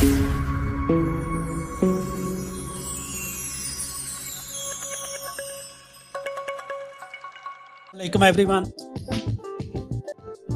[0.00, 0.12] Welcome
[8.22, 8.64] everyone.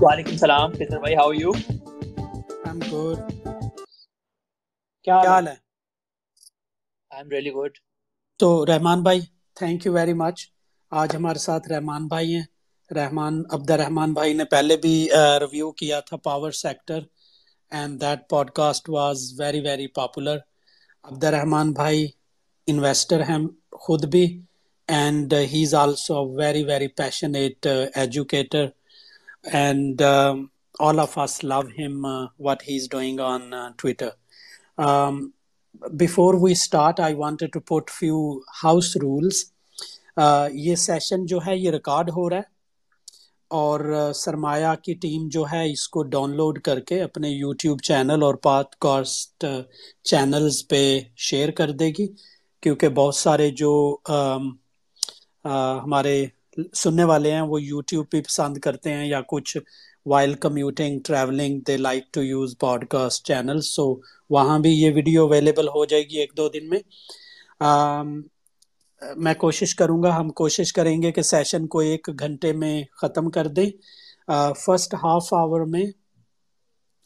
[0.02, 1.52] وعلیکم السلام فطر بھائی ہاؤ یو
[2.68, 3.18] I'm good.
[5.04, 5.54] کیا کیا حال ہے؟
[7.10, 7.72] آئی ایم ریئلی گڈ
[8.40, 9.20] تو رحمان بھائی
[9.56, 10.36] تھینک یو ویری مچ
[10.92, 12.46] آج ہمارے ساتھ رحمان بھائی ہیں۔
[12.90, 14.94] رحمان عبد الرحمان بھائی نے پہلے بھی
[15.40, 17.00] ریویو کیا تھا power sector
[17.74, 20.38] and that pod cost was very very popular
[21.04, 22.06] Abdur Rahman بھائی
[22.68, 23.38] انویسٹر ہیں
[23.80, 24.26] خود بھی
[24.88, 28.66] and he is also very very passionate educator
[29.44, 30.50] and um,
[30.80, 34.12] all of us love him uh, what he's doing on uh, twitter.
[34.78, 35.32] Um,
[35.96, 37.90] before we start i wanted to put
[40.52, 42.42] یہ session جو ہے یہ record ہو رہا ہے
[43.54, 43.80] اور
[44.14, 48.34] سرمایہ کی team جو ہے اس کو ڈاؤن لوڈ کر کے اپنے یوٹیوب چینل اور
[48.42, 49.44] پاڈ کاسٹ
[50.04, 50.82] چینلز پہ
[51.20, 52.06] شیئر کر دے گی
[52.62, 53.72] کیونکہ بہت سارے جو
[54.10, 54.50] um,
[55.44, 56.14] آ، ہمارے
[56.74, 59.56] سننے والے ہیں وہ یوٹیوب پہ پسند کرتے ہیں یا کچھ
[60.06, 62.56] while commuting traveling they like to use
[62.88, 63.86] podcast channel so
[64.30, 66.78] وہاں بھی یہ ویڈیو اویلیبل ہو جائے گی ایک دو دن میں۔
[67.62, 68.08] آم،
[69.16, 73.30] میں کوشش کروں گا، ہم کوشش کریں گے کہ سیشن کو ایک گھنٹے میں ختم
[73.30, 73.70] کر دیں۔
[74.56, 75.84] فرسٹ ہاف آور میں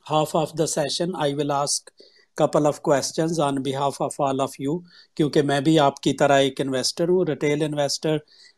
[0.06, 1.91] half of the session I will ask
[2.38, 4.78] couple of questions on behalf of all of you
[5.16, 8.16] کیونکہ میں بھی آپ کی طرح ایک انویسٹر ہوں ریٹیل انویسٹر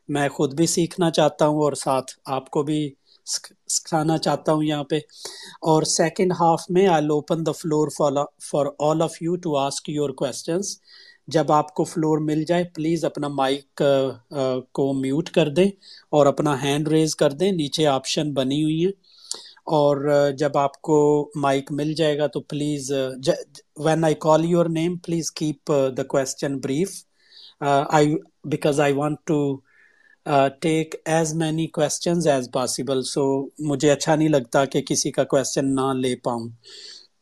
[0.09, 2.81] میں خود بھی سیکھنا چاہتا ہوں اور ساتھ آپ کو بھی
[3.27, 4.99] سکھانا چاہتا ہوں یہاں پہ۔
[5.63, 7.89] اور سیکنڈ ہاف میں I open the floor
[8.41, 10.77] for all of you to ask your questions
[11.31, 13.83] جب آپ کو فلور مل جائے پلیز اپنا مائک
[14.75, 15.69] کو میوٹ کر دیں
[16.13, 18.93] اور اپنا ہینڈ ریز کر دیں، نیچے آپشن بنی ہوئی ہیں
[19.71, 19.97] اور
[20.39, 20.99] جب آپ کو
[21.37, 22.91] مائک مل جائے گا تو please
[23.79, 26.91] when I call your name please keep the question brief
[27.63, 28.15] I
[28.45, 29.41] because I want to
[30.61, 33.25] take as many questions as possible so
[33.61, 36.49] مجھے اچھا نہیں لگتا کہ کسی کا کوشچن نہ لے پاؤں۔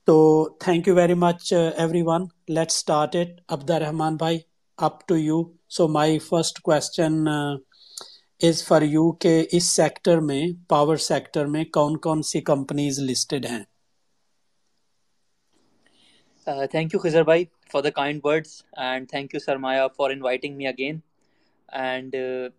[0.09, 0.19] تو
[0.61, 1.53] thank you very much
[2.03, 4.39] everyone let start it Abdur Rahman بھائی
[4.79, 7.27] up to you so my first question
[8.41, 13.47] is for you کہ اس سیکٹر میں پاور سیکٹر میں کون کون سی کمپنیز لسٹڈ
[13.47, 13.63] ہیں
[16.47, 20.67] تھینک یو خزر بھائی for the kind words and thank you Sarmaya for inviting me
[20.67, 20.99] again
[21.69, 22.17] and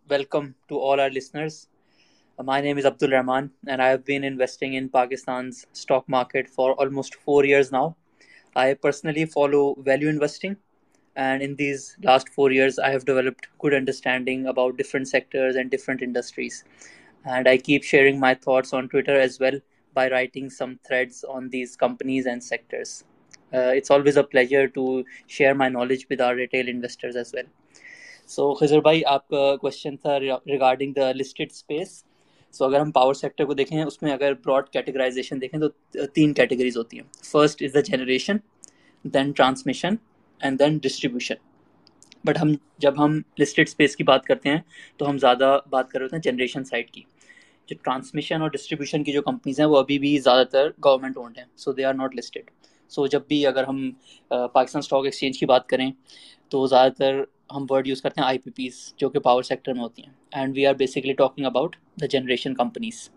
[0.09, 1.65] welcome to all our listeners
[2.39, 6.71] my name is Abdur Rahman and I have been investing in Pakistan stock market for
[6.77, 7.89] almost four years now
[8.55, 10.53] I personally follow value investing
[11.15, 15.71] and in these last four years I have developed good understanding about different sectors and
[15.71, 16.63] different industries
[17.25, 19.59] and I keep sharing my thoughts on Twitter as well
[19.95, 23.01] by writing some thread on these companies and sectors
[23.53, 27.45] it's always a pleasure to share my knowledge with our retail investors as well
[28.29, 32.03] so Khizar بھائی آپ کا question تھا regarding the listed space
[32.53, 36.33] so اگر ہم power sector کو دیکھیں، اس میں اگر براڈ کیٹیگرائزیشن دیکھیں تو تین
[36.33, 38.37] کیٹیگریز ہوتی ہیں۔ First is the generation
[39.05, 39.95] then transmission
[40.41, 41.35] and then distribution
[42.25, 44.59] but ہم، جب ہم لسٹڈ اسپیس کی بات کرتے ہیں،
[44.97, 47.01] تو ہم زیادہ بات کر رہے ہوتے ہیں جنریشن سائڈ کی۔
[47.69, 51.37] جو ٹرانسمیشن اور ڈسٹریبیوشن کی جو کمپنیز ہیں، وہ ابھی بھی زیادہ تر گورنمنٹ اونڈ
[51.37, 52.49] ہیں۔ So they are not listed
[52.91, 53.89] so جب بھی اگر ہم
[54.29, 55.89] پاکستان اسٹاک ایکسچینج کی بات کریں،
[56.51, 59.73] تو زیادہ تر ہم ورڈ یوز کرتے ہیں آئی پی پیز جو کہ پاور سیکٹر
[59.73, 60.13] میں ہوتی ہیں.
[60.31, 63.09] And we are basically talking about the generation companies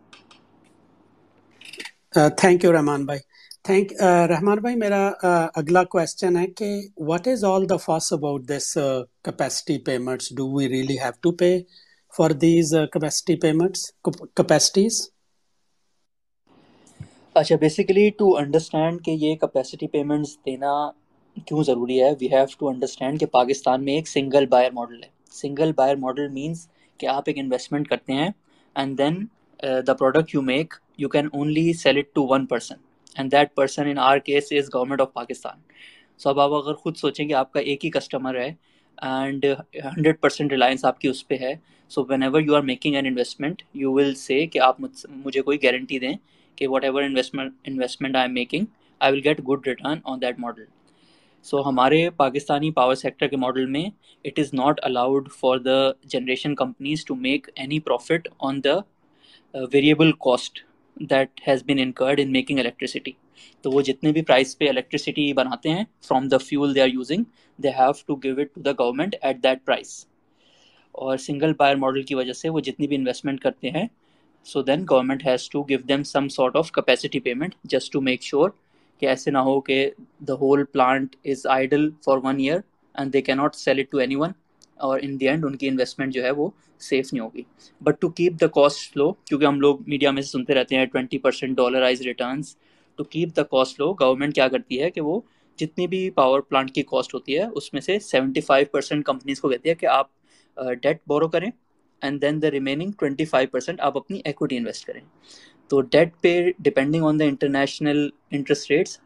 [2.37, 3.21] thank you Rahman بھائی
[3.65, 3.93] تھینک
[4.31, 5.07] رحمان بھائی میرا
[5.55, 8.73] اگلا کوشچن ہے کہ what is all the fuss about this
[9.25, 11.57] capacity payments do we really have to pay
[12.15, 13.91] for these capacity payments
[14.37, 15.01] capacities
[17.37, 20.73] اچھا basically to understand کہ یہ capacity payments دینا
[21.37, 25.09] کیوں ضروری ہے؟ وی ہیو ٹو انڈرسٹینڈ کہ پاکستان میں ایک سنگل بائر ماڈل ہے۔
[25.33, 26.67] سنگل بائر ماڈل مینس
[27.01, 28.29] کہ آپ ایک انویسٹمنٹ کرتے ہیں
[28.77, 29.25] and then
[29.87, 32.75] the product you make you can only sell it to one person
[33.17, 35.61] and that person in our case is government of Pakistan
[36.19, 38.53] so اب آپ اگر خود سوچیں کہ آپ کا ایک ہی کسٹمر ہے
[38.99, 39.45] اینڈ
[39.75, 41.55] ہنڈریڈ پرسینٹ ریلائنس آپ کی اس پہ ہے
[41.91, 45.99] so whenever you are making an investment you will say کہ آپ مجھے کوئی گارنٹی
[45.99, 46.13] دیں
[46.59, 48.65] کہ whatever investment investment I am making
[49.01, 50.65] I will get good return on that model
[51.45, 53.85] so ہمارے پاکستانی پاور سیکٹر کے ماڈل میں
[54.25, 55.79] it is not allowed for the
[56.09, 58.77] generation companies to make any profit on the
[59.73, 60.59] variable cost
[61.11, 63.13] that has been incurred in making electricity
[63.65, 67.25] تو وہ جتنے بھی price پہ electricity بناتے ہیں from the fuel they are using
[67.59, 70.05] they have to give it to the government at that price
[70.95, 73.87] اور single buyer model کی وجہ سے وہ جتنی بھی انویسٹمنٹ کرتے ہیں
[74.47, 78.23] so then government has to give them some sort of capacity payment just to make
[78.23, 78.51] sure
[79.03, 79.79] کہ ایسے نہ ہو کہ
[80.29, 82.59] the whole plant is idle for one year
[82.95, 84.33] and they کی not sell it to anyone
[84.79, 86.49] اور in the end ان کی investment جو ہے وہ
[86.81, 87.43] سیف نہیں ہوگی۔
[87.81, 90.87] But to keep the cost low کیونکہ ہم لوگ میڈیا میں سے سنتے رہتے ہیں
[90.87, 92.57] twenty percent dollarized returns
[92.99, 95.21] to keep the cost low government کیا کرتی ہے کہ وہ
[95.59, 99.41] جتنی بھی پاور پلانٹ کی کاسٹ ہوتی ہے، اس میں سے سیونٹی فائیو پرسینٹ کمپنیز
[99.41, 100.09] کو کہتی ہے کہ آپ
[100.57, 101.51] uh, ڈیٹ بورو کریں
[102.03, 105.01] and then the remaining twenty five percent آپ اپنی ایکوٹی انویسٹ کریں۔
[105.71, 108.99] تو debt pay depending on the international interest rates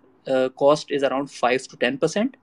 [0.56, 2.36] cost is around five to ten percent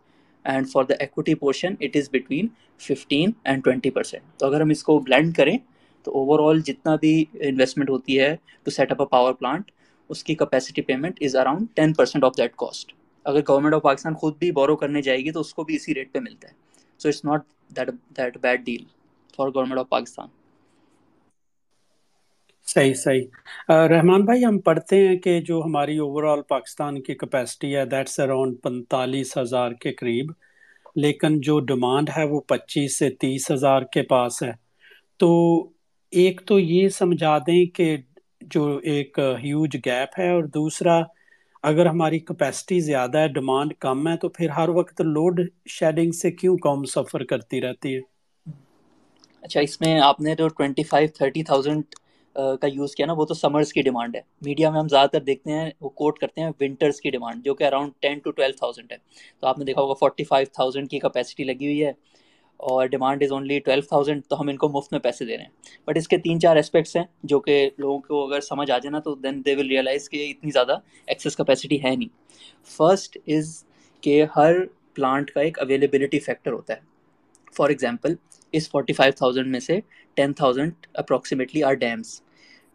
[0.45, 2.48] and for the equity portion it is between
[2.81, 5.57] fifteen and twenty percent تو اگر ہم اس کو blend کریں
[6.07, 9.71] تو اوور آل جتنا بھی انویسٹمنٹ ہوتی ہے to set up a power plant
[10.10, 12.94] اس کی capacity payment is around ten percent of that cost
[13.25, 15.94] اگر گورنمنٹ آف پاکستان خود بھی بورو کرنے جائے گی تو اس کو بھی اسی
[15.94, 16.54] ریٹ پہ ملتا ہے.
[17.00, 18.83] So it's not that that bad deal
[19.38, 20.27] for government of Pakistan
[22.68, 23.25] صحیح صحیح۔
[23.89, 28.19] رحمان بھائی، ہم پڑھتے ہیں کہ جو ہماری اوور آل پاکستان کی کیپیسٹی ہے دیٹس
[28.19, 30.31] اراؤنڈ پینتالیس ہزار کے قریب۔
[30.95, 34.51] لیکن جو ڈیمانڈ ہے وہ پچیس سے تیس ہزار کے پاس ہے۔
[35.19, 35.30] تو
[36.13, 37.95] ایک تو یہ سمجھا دیں کہ
[38.51, 41.00] جو ایک ہیوج گیپ ہے اور دوسرا،
[41.63, 45.39] اگر ہماری کیپیسٹی زیادہ ہے ڈیمانڈ کم ہے، تو پھر ہر وقت لوڈ
[45.69, 48.01] شیڈنگ سے کیوں کم سفر کرتی رہتی ہے؟
[49.44, 51.83] اچھا اس میں آپ نے جو ٹوینٹی فائیو تھرٹی تھاؤزینڈ
[52.33, 55.19] کا یوز کیا نا، وہ تو سمرس کی ڈیمانڈ ہے۔ میڈیا میں ہم زیادہ تر
[55.19, 58.53] دیکھتے ہیں، وہ کوٹ کرتے ہیں ونٹرس کی ڈیمانڈ جو کہ around ten to twelve
[58.53, 58.97] thousand ہے۔
[59.39, 61.91] تو آپ نے دیکھا ہوگا فورٹی فائیو تھاؤزینڈ کی کیپیسٹی لگی ہوئی ہے
[62.57, 65.44] اور demand is only twelve thousand تو ہم ان کو مفت میں پیسے دے رہے
[65.44, 68.77] ہیں۔ بٹ اس کے تین چار اسپیکٹس ہیں جو کہ لوگوں کو اگر سمجھ آ
[68.77, 70.77] جائے نا، تو دین دے ول ریئلائز کہ اتنی زیادہ
[71.07, 72.09] ایکسیس کیپیسٹی ہے نہیں۔
[72.65, 73.63] فرسٹ از
[74.01, 74.53] کہ ہر
[74.94, 76.80] پلانٹ کا ایک اویلیبلٹی فیکٹر ہوتا ہے۔
[77.57, 78.15] فار ایگزامپل
[78.53, 79.79] اس فورٹی فائیو تھاؤزینڈ میں سے
[80.17, 82.21] ten thousand approximately are dams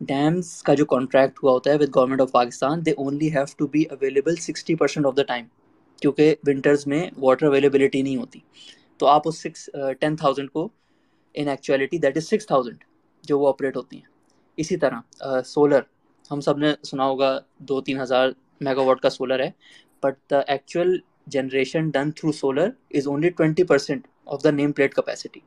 [0.00, 3.66] dams کا جو کانٹریکٹ ہوا ہوتا ہے with government of Pakistan they only have to
[3.66, 5.44] be available sixty percent of the time
[6.02, 8.40] کیونکہ ونٹرز میں واٹر اویلیبلٹی نہیں ہوتی.
[9.00, 9.68] تو آپ اس سکس
[10.00, 10.68] ٹین تھاؤزینڈ کو
[11.34, 12.84] in actuality that is six thousand
[13.24, 14.04] جو وہ آپریٹ ہوتی ہیں.
[14.58, 15.80] اسی طرح سولر
[16.30, 19.50] ہم سب نے سنا ہوگا دو تین ہزار میگا واٹ کا سولر ہے
[20.02, 20.96] but the actual
[21.26, 25.40] generation done through solar is only twenty percent of the name plate capacity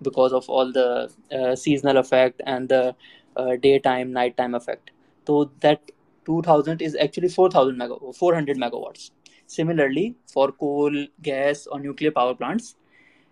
[0.00, 4.90] because of all the seasonal effect and the day time night time effect
[5.26, 5.90] تو that
[6.28, 9.10] two thousand is actually four thousand mega four hundred megawatts
[9.50, 12.74] similarly for coal gas اور nuclear power plants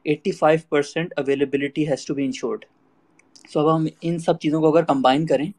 [0.06, 2.64] eighty five percent availability has to be ensured
[3.48, 5.50] so اب ہم ان سب چیزوں کو اگر combine کریں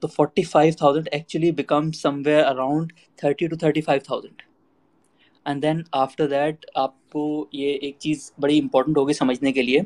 [0.00, 1.90] تو forty five thousand actually become
[2.26, 4.42] somewhere around thirty two thirty five thousand
[5.46, 9.80] and then after that آپ کو یہ ایک چیز بڑی امپورٹنٹ ہوگی سمجھنے کے لیے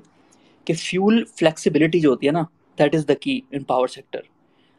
[0.66, 2.42] کہ فیول فلیکسیبلٹی جو ہوتی ہے نا
[2.78, 4.20] that is the key in power sector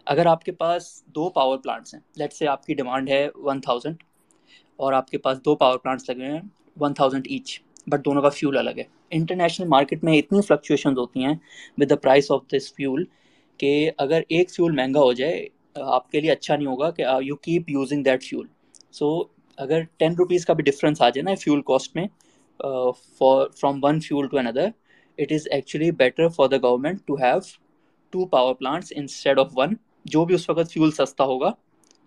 [0.07, 3.61] اگر آپ کے پاس دو پاور پلانٹس ہیں لیٹ سے آپ کی ڈیمانڈ ہے ون
[3.61, 4.03] تھاؤزینڈ
[4.79, 6.39] اور آپ کے پاس دو پاور پلانٹس لگے ہیں
[6.79, 8.83] ون تھاؤزینڈ ایچ بٹ دونوں کا فیول الگ ہے.
[9.11, 11.33] انٹرنیشنل مارکیٹ میں اتنی فلکچویشنز ہوتی ہیں
[11.77, 13.03] with the price of this fuel
[13.59, 17.35] کہ اگر ایک فیول مہنگا ہو جائے، آپ کے لیے اچھا نہیں ہوگا کہ you
[17.35, 18.47] keep using that fuel
[18.91, 19.11] so
[19.57, 22.05] اگر ٹین روپیز کا بھی ڈفرینس آ جائے نا فیول کاسٹ میں
[23.17, 24.67] for from one fuel to another
[25.19, 27.39] it is actually better for the government to have
[28.13, 29.73] two power plants instead of one
[30.05, 31.51] جو بھی اس وقت فیول سستا ہوگا،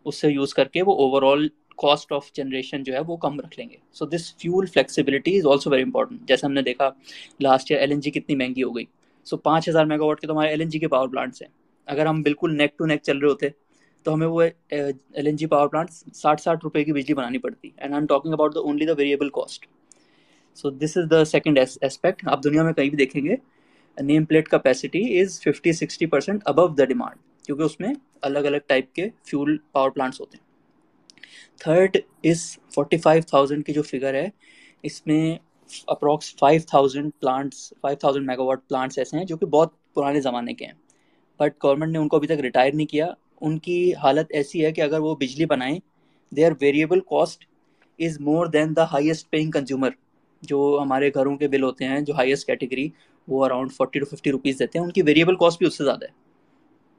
[0.06, 1.46] اس سے یوز کر کے وہ overall
[1.78, 3.76] cost of generation جو ہے وہ کم رکھ لیں گے.
[3.92, 6.90] So this fuel flexibility is also very important جیسے ہم نے دیکھا
[7.40, 8.84] last year L N G کتنی مہنگی ہو گئی.
[9.26, 11.48] سو پانچ ہزار میگا واٹ کے تو ہمارے ایل این جی کے پاور پلانٹس ہیں.
[11.88, 13.48] اگر ہم بالکل نیک ٹو نیک چل رہے ہوتے
[14.04, 17.68] تو ہمیں وہ L N G power plant ساٹھ ساٹھ روپئے کی بجلی بنانی پڑتی.
[17.68, 19.66] And I'm talking about the only the variable cost
[20.56, 23.36] so this is the second aspect آپ دنیا میں کہیں بھی دیکھیں گے
[23.98, 27.92] name plate capacity is fifty sixty percent above the demand کیونکہ اس میں
[28.22, 30.44] الگ الگ ٹائپ کے فیول پاور پلانٹس ہوتے ہیں.
[31.58, 34.28] Third is forty five thousand کی جو فگر ہے،
[34.82, 35.36] اس میں
[35.86, 40.54] approx five thousand plants five thousand megawatt plants ایسے ہیں جو کہ بہت پرانے زمانے
[40.54, 40.72] کے ہیں.
[41.40, 43.06] بٹ گورنمنٹ نے ان کو ابھی تک ریٹائر نہیں کیا.
[43.40, 45.78] ان کی حالت ایسی ہے کہ اگر وہ بجلی بنائیں
[46.32, 47.44] they are variable cost
[47.98, 49.90] is more than the highest paying consumer
[50.42, 52.88] جو ہمارے گھروں کے بل ہوتے ہیں، جو ہائیسٹ کیٹیگری
[53.28, 54.84] وہ around forty two fifty rupees دیتے ہیں.
[54.86, 56.22] ان کی ویریبل کاسٹ بھی اس سے زیادہ ہے.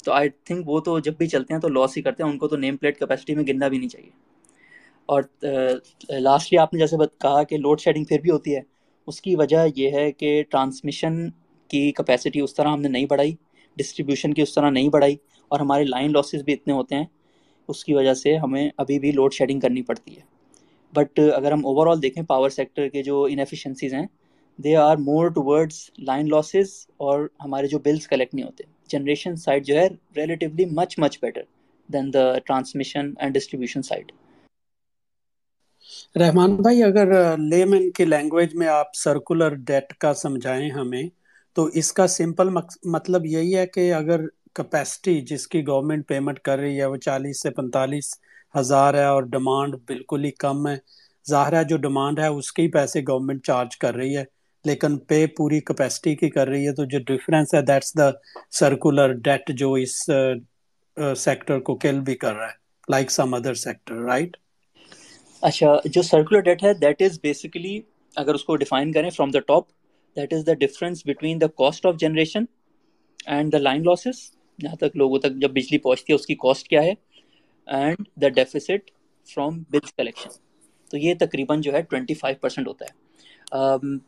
[0.04, 2.30] تو آئی تھنک وہ تو جب بھی چلتے ہیں تو لاس ہی کرتے ہیں.
[2.30, 4.10] ان کو تو نیم پلیٹ کیپیسٹی میں گننا بھی نہیں چاہیے.
[5.06, 5.22] اور
[6.12, 8.62] لاسٹلی آپ نے جیسے کہا کہ لوڈ شیڈنگ پھر بھی ہوتی ہے.
[9.08, 11.30] اس کی وجہ یہ ہے کہ ٹرانسمیشن
[11.72, 13.36] کی کیپیسٹی اس طرح ہم نے نہیں بڑھائی.
[13.77, 15.15] ڈسٹریبیوشن کی اس طرح نہیں بڑھائی.
[15.47, 17.05] اور ہمارے لائن لاسز بھی اتنے ہوتے ہیں،
[17.69, 20.21] اس کی وجہ سے ہمیں ابھی بھی لوڈ شیڈنگ کرنی پڑتی ہے۔
[20.93, 24.05] بٹ اگر ہم اوور آل دیکھیں پاور سیکٹر کے جو انیفیشنسیز ہیں
[24.59, 29.65] they are more towards line losses اور ہمارے جو بلس کلیکٹ نہیں ہوتے۔ جنریشن سائڈ
[29.65, 29.87] جو ہے
[30.17, 31.41] relatively much much better
[31.89, 34.11] than the transmission and distribution side
[36.15, 37.07] Rahman بھائی، اگر
[37.39, 41.03] لیمن کی لینگویج میں آپ سرکولر ڈیٹ کا سمجھائیں ہمیں،
[41.55, 42.49] تو اس کا سمپل
[42.85, 44.21] مطلب یہی ہے کہ اگر
[44.55, 48.13] کیپیسٹی جس کی گورنمنٹ پیمنٹ کر رہی ہے وہ چالیس سے پینتالیس
[48.55, 50.75] ہزار ہے اور ڈیمانڈ بالکل ہی کم ہے۔
[51.25, 54.24] ظاہر ہے جو ڈیمانڈ ہے اس کے پیسے گورنمنٹ چارج کر رہی ہے،
[54.65, 58.09] لیکن پے پوری کیپیسٹی کی کر رہی ہے۔ تو جو ڈفرینس ہے دیٹس دا
[58.59, 60.35] سرکولر ڈیٹ جو اس uh,
[60.97, 64.38] سیکٹر کو کل بھی کر رہا ہے like some other sector right
[65.43, 67.79] اچھا جو سرکولر ڈیٹ ہے دیٹ از بیسیکلی
[68.15, 69.67] اگر اس کو ڈیفائن کریں from the top
[70.17, 72.43] that is the difference between the cost of generation
[73.25, 74.24] and the line losses
[74.59, 76.93] جہاں تک لوگوں تک جب بجلی پہنچتی ہے، اس کی کاسٹ کیا ہے؟
[77.67, 78.91] And the deficit
[79.27, 80.29] from bills collection
[80.91, 83.03] تو یہ تقریباً جو ہے ٹوینٹی فائیو پرسینٹ ہوتا ہے۔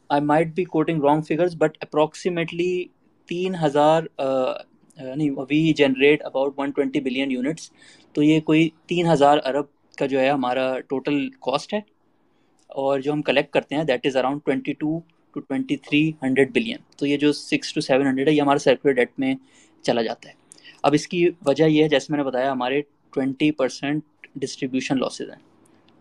[0.10, 2.84] I might be quoting wrong figures but approximately
[3.30, 7.70] تین ہزار یعنی we generate about one twenty billion units
[8.16, 9.66] تو یہ کوئی تین ہزار ارب
[9.98, 11.80] کا جو ہے ہمارا ٹوٹل کاسٹ ہے۔
[12.70, 15.00] اور جو ہم کلیکٹ کرتے ہیں that is around twenty two
[15.34, 18.60] to twenty three hundred billion تو یہ جو سکس ٹو سیون ہنڈریڈ ہے، یہ ہمارے
[18.60, 19.34] سرکولر ڈیٹ میں
[19.84, 20.34] چلا جاتا ہے۔
[20.84, 22.82] اب اس کی وجہ یہ ہے، جیسے میں نے بتایا، ہمارے
[23.14, 24.04] ٹوینٹی پرسینٹ
[24.36, 25.42] ڈسٹریبیوشن لاسز ہیں۔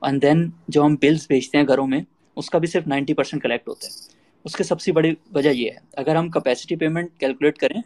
[0.03, 2.01] اینڈ دین جو ہم بلس بیچتے ہیں گھروں میں،
[2.37, 4.15] اس کا بھی صرف نائنٹی پرسینٹ کلیکٹ ہوتا ہے۔
[4.45, 7.81] اس کی سب سے بڑی وجہ یہ ہے، اگر ہم کیپیسٹی پیمنٹ کیلکولیٹ کریں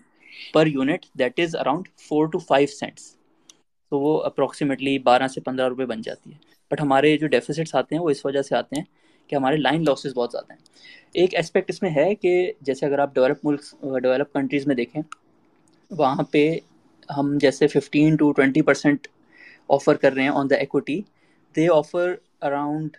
[0.55, 3.17] per unit that is around four to five cents
[3.93, 6.39] تو وہ اپروکسیمیٹلی بارہ سے پندرہ روپے بن جاتی ہے۔
[6.71, 8.85] بٹ ہمارے جو ڈیفیسٹس آتے ہیں، وہ اس وجہ سے آتے ہیں
[9.27, 10.61] کہ ہمارے لائن لاسز بہت زیادہ ہیں۔
[11.13, 13.63] ایک اسپیکٹ اس میں ہے کہ جیسے اگر آپ ڈیولپ ملک
[14.03, 15.03] ڈیولپ کنٹریز میں دیکھیں
[15.91, 16.59] وہاں پہ
[17.09, 19.07] ہم جیسے fifteen to twenty percent
[19.69, 21.01] offer کر رہے ہیں on the equity
[21.55, 22.97] they offer around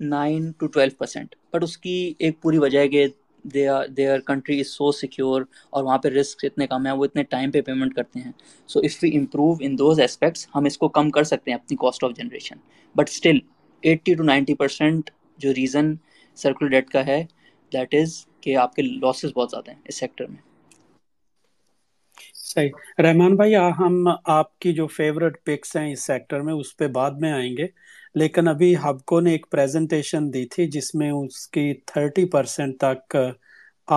[0.00, 3.06] nine to twelve percent but اس کی ایک پوری وجہ ہے کہ
[3.44, 7.04] they are their country is so secure اور وہاں پہ رسک اتنے کم ہیں، وہ
[7.04, 8.32] اتنے ٹائم پہ پیمنٹ کرتے ہیں.
[8.66, 11.76] So if we improve in those aspects ہم اس کو کم کر سکتے ہیں اپنی
[11.76, 12.56] cost of generation
[12.94, 13.38] but still
[13.82, 15.94] eighty two ninety percent جو ریزن
[16.36, 17.22] سرکل ڈیٹ کا ہے
[17.72, 20.51] دیٹ از کہ آپ کے لاسز بہت زیادہ ہیں اس سیکٹر میں.
[22.54, 26.86] صحیح۔ رحمان بھائی ہم آپ کی جو فیوریٹ پکس ہیں اس سیکٹر میں، اس پہ
[26.88, 27.66] بعد میں آئیں گے۔
[28.14, 33.16] لیکن ابھی ہبکو نے ایک پریزنٹیشن دی تھی، جس میں اس کی تھرٹی پرسینٹ تک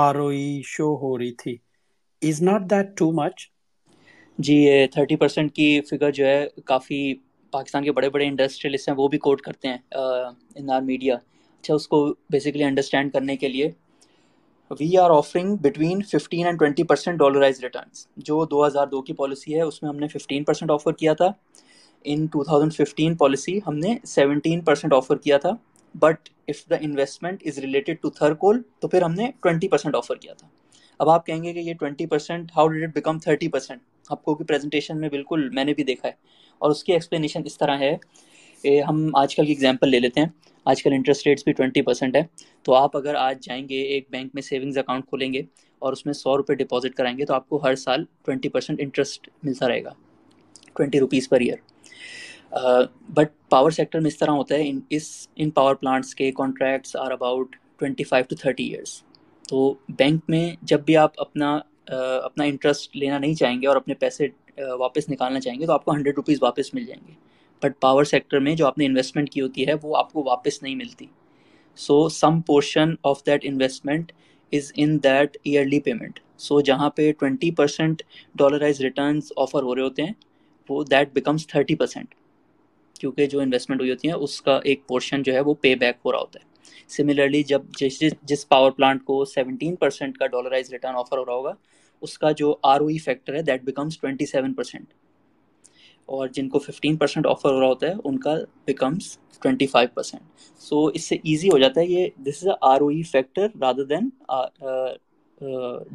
[0.04, 1.56] آر او ای شو ہو رہی تھی۔
[2.22, 3.48] Is not that too much
[4.38, 4.58] G
[4.94, 7.14] thirty percent کی فگر جو ہے، کافی
[7.54, 9.78] پاکستان کے بڑے بڑے انڈسٹریلسٹ ہیں، وہ بھی کوٹ کرتے ہیں
[10.56, 13.70] ان آر میڈیا اچھا اس کو بیسکلی انڈرسٹینڈ کرنے کے لیے۔
[14.72, 19.14] We are offering between fifteen and twenty percent dollarized returns جو دو ہزار دو کی
[19.14, 21.32] پالیسی ہے، اس میں ہم نے ففٹین پرسینٹ آفر کیا تھا۔
[22.04, 25.50] In two thousand fifteen policy ہم نے سیونٹین پرسینٹ آفر کیا تھا۔
[26.00, 29.96] But if the investment is related to Thar coal تو پھر ہم نے ٹوینٹی پرسینٹ
[29.96, 30.48] آفر کیا تھا۔
[31.00, 34.24] اب آپ کہیں گے کہ یہ twenty percent how did it become thirty percent آپ
[34.24, 36.14] کو بھی پریزنٹیشن میں بالکل میں نے بھی دیکھا ہے۔
[36.60, 37.98] اور اس کی ایکسپلینیشن اس طرح ہے۔
[38.62, 40.28] کہ ہم آج کل کی ایگزامپل لے لیتے ہیں۔
[40.66, 42.22] آج کل انٹرسٹ ریٹس بھی ٹوینٹی پرسینٹ ہے۔
[42.66, 45.42] تو آپ اگر آج جائیں گے، ایک بینک میں سیونگز اکاؤنٹ کھولیں گے
[45.82, 48.80] اور اس میں سو روپے ڈپازٹ کرائیں گے تو آپ کو ہر سال ٹوینٹی پرسینٹ
[48.82, 49.94] انٹرسٹ ملتا رہے گا
[50.74, 51.58] twenty rupees per year
[53.10, 56.96] but power sector میں اس طرح ہوتا ہے، ان، اس، ان پاور پلانٹس کے contracts
[56.96, 59.02] are about twenty five to thirty years
[59.50, 63.94] تو بینک میں جب بھی آپ اپنا اپنا انٹرسٹ لینا نہیں چاہیں گے اور اپنے
[63.94, 64.28] پیسے
[64.80, 67.14] واپس نکالنا چاہیں گے تو آپ کو ہنڈریڈ روپیز واپس مل جائیں گے۔
[67.62, 70.62] بٹ پاور سیکٹر میں جو آپ نے انویسٹمنٹ کی ہوتی ہے، وہ آپ کو واپس
[70.64, 71.06] نہیں ملتی۔
[71.78, 74.12] So some portion of that investment
[74.54, 78.02] is in that early payment so جہاں پہ twenty percent
[78.36, 80.14] dollarized returns offer ہو رہے ہوتے ہیں،
[80.70, 82.14] وہ دیٹ بیکمس تھرٹی پرسینٹ
[83.00, 85.96] کیونکہ جو انویسٹمنٹ ہوئی ہوتی ہیں، اس کا ایک پورشن جو ہے، وہ پے بیک
[86.06, 86.54] ہو رہا ہوتا ہے۔
[86.90, 91.34] سملرلی جب جس جس پاور پلانٹ کو سیونٹین پرسینٹ کا ڈالرائز ریٹرن آفر ہو رہا
[91.34, 91.54] ہوگا،
[92.02, 94.94] اس کا جو آر او ای فیکٹر ہے that becomes twenty seven percent
[96.10, 98.36] اور جن کو ففٹین پرسینٹ آفر ہو رہا ہوتا ہے، ان کا
[98.66, 102.56] becomes twenty five percent so اس سے ایزی ہو جاتا ہے یہ this is a
[102.62, 104.10] R O E factor rather than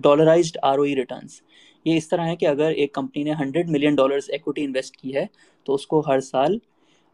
[0.01, 1.41] dollarized R O E returns
[1.87, 5.15] یہ اس طرح ہے کہ اگر ایک کمپنی نے hundred million dollars equity invest کی
[5.17, 5.25] ہے،
[5.67, 6.59] تو اس کو ہر سال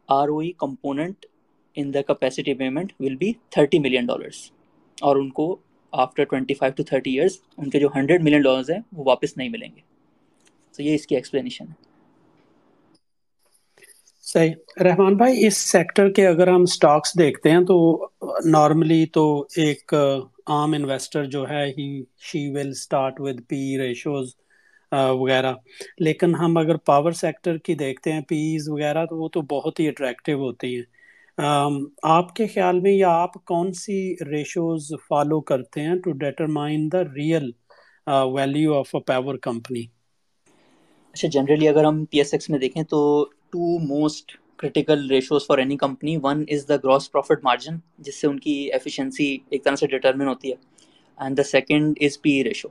[0.09, 1.27] R O E component
[1.77, 4.51] in the capacity payment will be thirty million dollars
[4.99, 5.57] اور ان کو
[5.93, 9.37] after twenty five to thirty years ان کے جو ہنڈریڈ ملین ڈالرز ہیں، وہ واپس
[9.37, 9.81] نہیں ملیں گے.
[10.75, 11.85] تو یہ اس کی ایکسپلینیشن ہے۔
[14.37, 14.53] صحیح۔
[14.83, 17.77] رحمان بھائی، اس سیکٹر کے اگر ہم سٹاکس دیکھتے ہیں تو
[18.47, 19.25] نارملی تو
[19.57, 19.95] ایک
[20.49, 21.87] عام انویسٹر جو ہے، he
[22.23, 24.35] she will start with P ratios
[24.93, 25.53] وغیرہ۔
[25.99, 29.89] لیکن ہم اگر پاور سیکٹر کی دیکھتے ہیں پیز وغیرہ، تو وہ تو بہت ہی
[29.89, 30.83] اٹریکٹیو ہوتی ہیں۔
[32.09, 37.03] آپ کے خیال میں یا آپ کون سی ریشوز فالو کرتے ہیں to determine the
[37.15, 37.51] real
[38.35, 39.85] value of a power company
[41.15, 42.99] اچھا جنرلی اگر ہم پی ایس ایکس میں دیکھیں تو
[43.57, 48.27] two most critical ratios for any company one is the gross profit margin جس سے
[48.27, 50.57] ان کی ایفیشنسی ایک طرح سے ڈٹرمن ہوتی ہے.
[51.19, 52.69] And the second is P ratio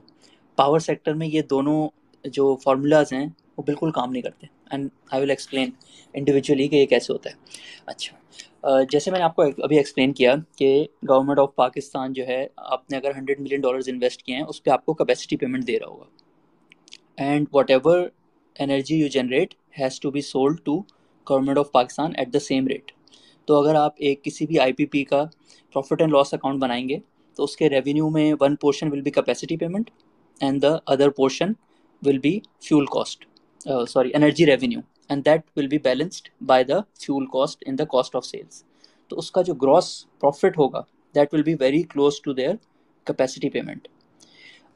[0.58, 1.88] power sector میں یہ دونوں
[2.24, 3.26] جو فارمولاز ہیں
[3.56, 4.46] وہ بالکل کام نہیں کرتے.
[4.70, 5.70] And I will explain
[6.14, 7.34] individually کہ یہ کیسے ہوتا ہے.
[7.86, 8.82] اچھا.
[8.90, 12.90] جیسے میں نے آپ کو ابھی ایکسپلین کیا کہ گورنمنٹ آف پاکستان جو ہے، آپ
[12.90, 15.78] نے اگر ہنڈریڈ ملین ڈالرز انویسٹ کیے ہیں، اس پہ آپ کو کیپیسٹی پیمنٹ دے
[15.78, 16.04] رہا ہوگا.
[17.18, 18.08] And whatever
[18.60, 20.78] energy you generate has to be sold to
[21.26, 22.92] government of Pakistan at the same rate
[23.48, 25.24] تو اگر آپ ایک کسی بھی آئی پی پی کا
[25.74, 26.98] پروفٹ اینڈ لاس اکاؤنٹ بنائیں گے،
[27.36, 29.90] تو اس کے ریونیو میں one portion will be capacity payment
[30.40, 31.52] and the other portion
[32.02, 33.24] will be fuel cost
[33.88, 38.16] sorry energy revenue and that will be balanced by the fuel cost in the cost
[38.16, 38.62] of sales
[39.10, 40.80] تو اس کا جو gross profit ہوگا
[41.14, 42.54] that will be very close to their
[43.06, 43.88] capacity payment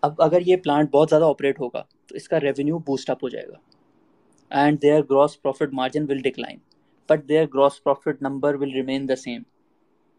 [0.03, 3.29] اب اگر یہ plant بہت زیادہ آپریٹ ہوگا، تو اس کا ریونیو بوسٹ اپ ہو
[3.29, 3.57] جائے گا۔
[4.51, 6.59] And their gross profit margin will decline
[7.09, 9.43] but their gross profit number will remain the same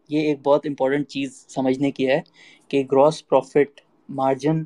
[0.08, 2.20] یہ ایک بہت امپورٹنٹ چیز سمجھنے کی ہے
[2.68, 4.62] کہ gross profit margin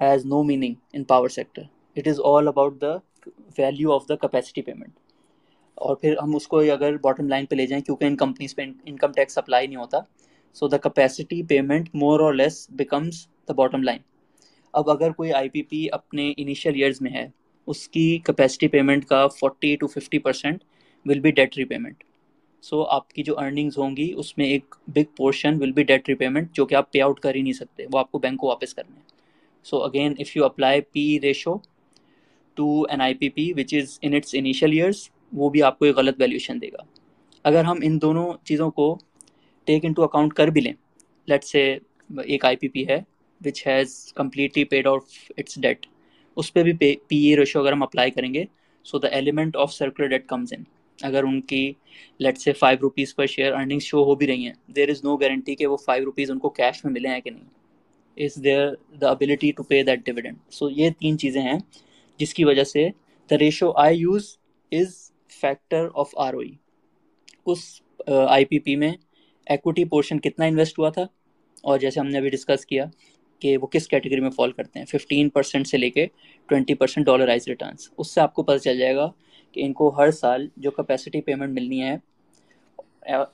[0.00, 1.62] has no meaning in power sector
[1.96, 2.94] it is all about the
[3.58, 4.98] value of the capacity payment
[5.74, 8.62] اور پھر ہم اس کو اگر باٹم لائن پہ لے جائیں، کیونکہ ان کمپنیز پہ
[8.84, 9.98] انکم ٹیکس اپلائی نہیں ہوتا
[10.56, 13.98] so the capacity payment more or less becomes the bottom line
[14.72, 17.28] اب اگر کوئی آئی پی پی اپنے انیشیل ایئرز میں ہے
[17.66, 20.64] اس کی کیپیسٹی پیمنٹ کا forty two fifty percent
[21.06, 22.02] will be debt repayment
[22.64, 26.08] so آپ کی جو ارننگز ہوں گی، اس میں ایک big portion will be debt
[26.14, 28.46] repayment جو کہ آپ پے آؤٹ کر ہی نہیں سکتے، وہ آپ کو بینک کو
[28.48, 29.02] واپس کرنے ہیں۔
[29.66, 31.56] So again if you apply P ratio
[32.56, 35.84] to an I P P which is in its initial years وہ بھی آپ کو
[35.84, 36.82] ایک غلط ویلیوشن دے گا۔
[37.44, 38.96] اگر ہم ان دونوں چیزوں کو
[39.66, 40.72] ٹیک ان ٹو اکاؤنٹ کر بھی لیں
[41.28, 41.62] لیٹ سے
[42.24, 43.00] ایک آئی پی پی ہے
[43.40, 45.02] which has completely paid off
[45.38, 45.86] its debt
[46.36, 48.44] اس پہ بھی پی اے ریشو اگر ہم اپلائی کریں گے
[48.84, 50.62] so the element of circular debt comes in
[51.02, 51.72] اگر ان کی
[52.18, 55.16] let's say five rupees per share earning show ہو بھی رہی ہیں دیر از نو
[55.16, 57.44] گارنٹی کہ وہ فائیو روپیز ان کو کیش میں ملے ہیں کہ نہیں.
[58.16, 61.58] Is there the ability to pay that dividend so یہ تین چیزیں ہیں
[62.18, 62.88] جس کی وجہ سے
[63.30, 64.36] the ratio I use
[64.72, 66.50] is factor of R O E
[67.46, 67.58] us
[68.28, 68.92] I P P میں
[69.46, 71.06] ایکوٹی پورشن کتنا انویسٹ ہوا تھا؟
[71.62, 72.84] اور جیسے ہم نے ابھی ڈسکس کیا
[73.40, 76.06] کہ وہ کس کیٹیگری میں فال کرتے ہیں ففٹین پرسینٹ سے لے کے
[76.48, 79.10] ٹوینٹی پرسینٹ ڈالرائز ریٹرنس اس سے آپ کو پتہ چل جائے گا
[79.52, 81.96] کہ ان کو ہر سال جو کیپیسٹی پیمنٹ ملنی ہے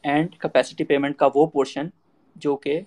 [0.03, 1.89] اینڈ کیپیسٹی پیمنٹ کا وہ پورشن
[2.37, 2.81] جو کہ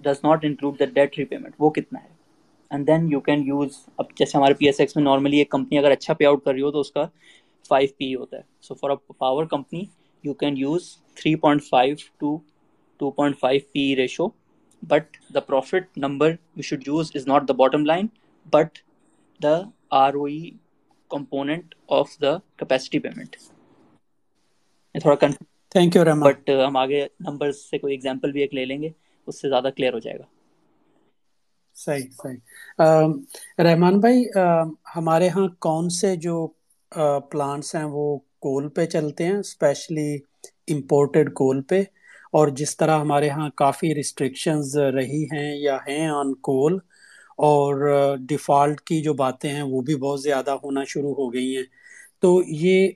[0.00, 2.08] does not include the debt repayment وہ کتنا ہے؟
[2.70, 5.78] And then you can use اب جیسے ہمارے پی ایس ایکس میں نارملی ایک کمپنی
[5.78, 7.06] اگر اچھا پے آؤٹ کر رہی ہو تو اس کا
[7.68, 9.84] فائیو پی ہوتا ہے۔ So for a power company
[10.24, 12.36] you can use three point five to
[13.00, 14.26] two point five P ratio
[14.82, 18.06] but the profit number you should use is not the bottom line
[18.46, 18.78] but
[19.40, 19.54] the
[19.96, 20.38] R O E
[21.10, 23.36] component of the capacity payment
[24.94, 25.16] تھوڑا
[25.72, 28.90] thank you but ہم آگے number سے کوئی example بھی ایک لے لیں گے
[29.28, 30.24] اس سے زیادہ کلیئر ہو جائے گا۔
[31.76, 32.38] صحیح صحیح۔
[33.64, 34.22] رحمان بھائی
[34.96, 36.36] ہمارے ہاں کون سے جو
[37.30, 38.06] پلانٹس ہیں وہ
[38.40, 40.10] کول پہ چلتے ہیں اسپیشلی
[40.68, 41.82] امپورٹڈ کول پہ؟
[42.36, 46.78] اور جس طرح ہمارے ہاں کافی ریسٹرکشنز رہی ہیں یا ہیں آن کول
[47.44, 47.84] اور
[48.28, 51.64] ڈیفالٹ کی جو باتیں ہیں وہ بھی بہت زیادہ ہونا شروع ہو گئی ہیں۔
[52.22, 52.88] تو یہ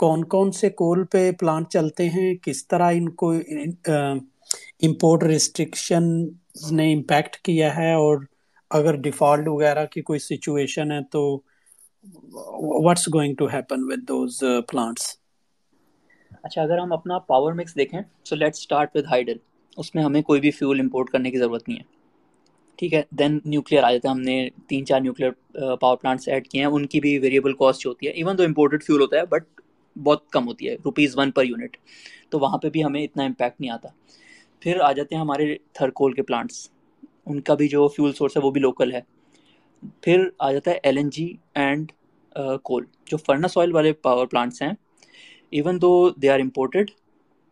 [0.00, 3.32] کون کون سے کول پہ پلانٹ چلتے ہیں؟ کس طرح ان کو
[4.82, 6.04] امپورٹ ریسٹرکشن
[6.72, 8.18] نے امپیکٹ کیا ہے؟ اور
[8.70, 11.22] اگر ڈیفالٹ وغیرہ کی کوئی سچویشن ہے تو
[12.82, 15.06] what's going to happen with those plants
[16.44, 19.36] اچھا اگر ہم اپنا پاور مکس دیکھیں so let start with hydel
[19.78, 21.96] اس میں ہمیں کوئی بھی فیول امپورٹ کرنے کی ضرورت نہیں ہے۔
[22.78, 25.30] ٹھیک ہے دین نیوکلیئر آ جاتا ہے، ہم نے تین چار نیوکلیئر
[25.80, 28.82] پاور پلانٹس ایڈ کیے ہیں، ان کی بھی ویریبل کاسٹ ہوتی ہے۔ ایون تو امپورٹڈ
[28.84, 29.60] فیول ہوتا ہے بٹ
[29.96, 31.76] بہت کم ہوتی ہے روپیز ون پر یونٹ
[32.30, 33.88] تو وہاں پہ بھی ہمیں اتنا امپیکٹ نہیں آتا۔
[34.62, 36.68] پھر آ جاتے ہیں ہمارے تھرکول کے پلانٹس
[37.26, 39.00] ان کا بھی جو فیول سورس ہے، وہ بھی لوکل ہے۔
[40.02, 41.92] پھر آ جاتا ہے L N G and
[42.64, 44.72] coal جو فرنس آئل والے پاور پلانٹس ہیں
[45.52, 46.90] even though they are imported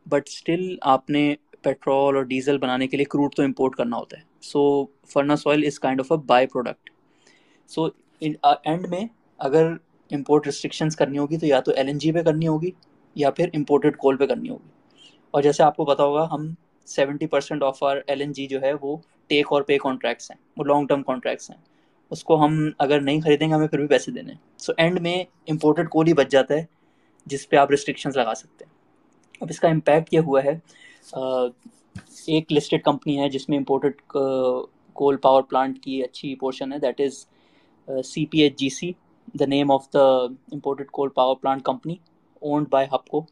[0.06, 4.16] but still آپ نے پیٹرول اور ڈیزل بنانے کے لیے کروڈ تو امپورٹ کرنا ہوتا
[4.18, 4.64] ہے so
[5.06, 6.90] furnace oil is kind of a byproduct
[7.70, 7.88] so
[8.22, 9.00] and میں
[9.40, 9.72] اگر
[10.10, 12.70] امپورٹ ریسٹرکشنس کرنی ہوگی تو یا تو ایل این جی پہ کرنی ہوگی
[13.16, 14.70] یا پھر امپورٹڈ کول پہ کرنی ہوگی
[15.30, 16.48] اور جیسے آپ کو پتا ہوگا ہم
[16.88, 18.96] seventy percent of R L N G جو ہے وہ
[19.30, 21.58] ٹیک اور پے کانٹریکٹس ہیں وہ لانگ ٹرم کانٹریکٹس ہیں
[22.10, 25.18] اس کو ہم اگر نہیں خریدیں گے ہمیں پھر بھی پیسے دینے سو اینڈ میں
[25.48, 26.64] امپورٹڈ کول ہی بچ جاتا ہے
[27.26, 28.74] جس پہ آپ ریسٹرکشنز لگا سکتے ہیں۔
[29.40, 30.58] اب اس کا امپیکٹ یہ ہوا ہے
[32.28, 34.00] ایک لسٹڈ کمپنی ہے جس میں امپورٹڈ
[34.96, 37.24] کول پاور پلانٹ کی اچھی پورشن ہے that is
[38.06, 38.90] C P H G C
[39.34, 40.06] the name of the
[40.52, 41.94] imported coal power plant company
[42.42, 43.24] owned by Hubco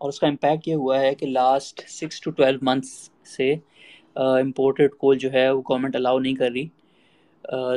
[0.00, 3.52] اور اس کا امپیکٹ یہ ہوا ہے کہ last six to twelve months سے
[4.16, 6.66] امپورٹڈ کول جو ہے وہ گورنمنٹ الاؤ نہیں کر رہی۔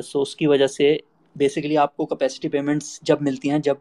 [0.04, 0.95] سو اس کی وجہ سے
[1.36, 3.76] بیسیکلی آپ کو کیپیسٹی پیمنٹس جب ملتی ہیں، جب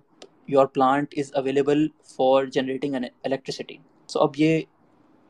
[0.51, 1.87] your plant is available
[2.17, 3.77] for generating electricity
[4.09, 4.61] so اب یہ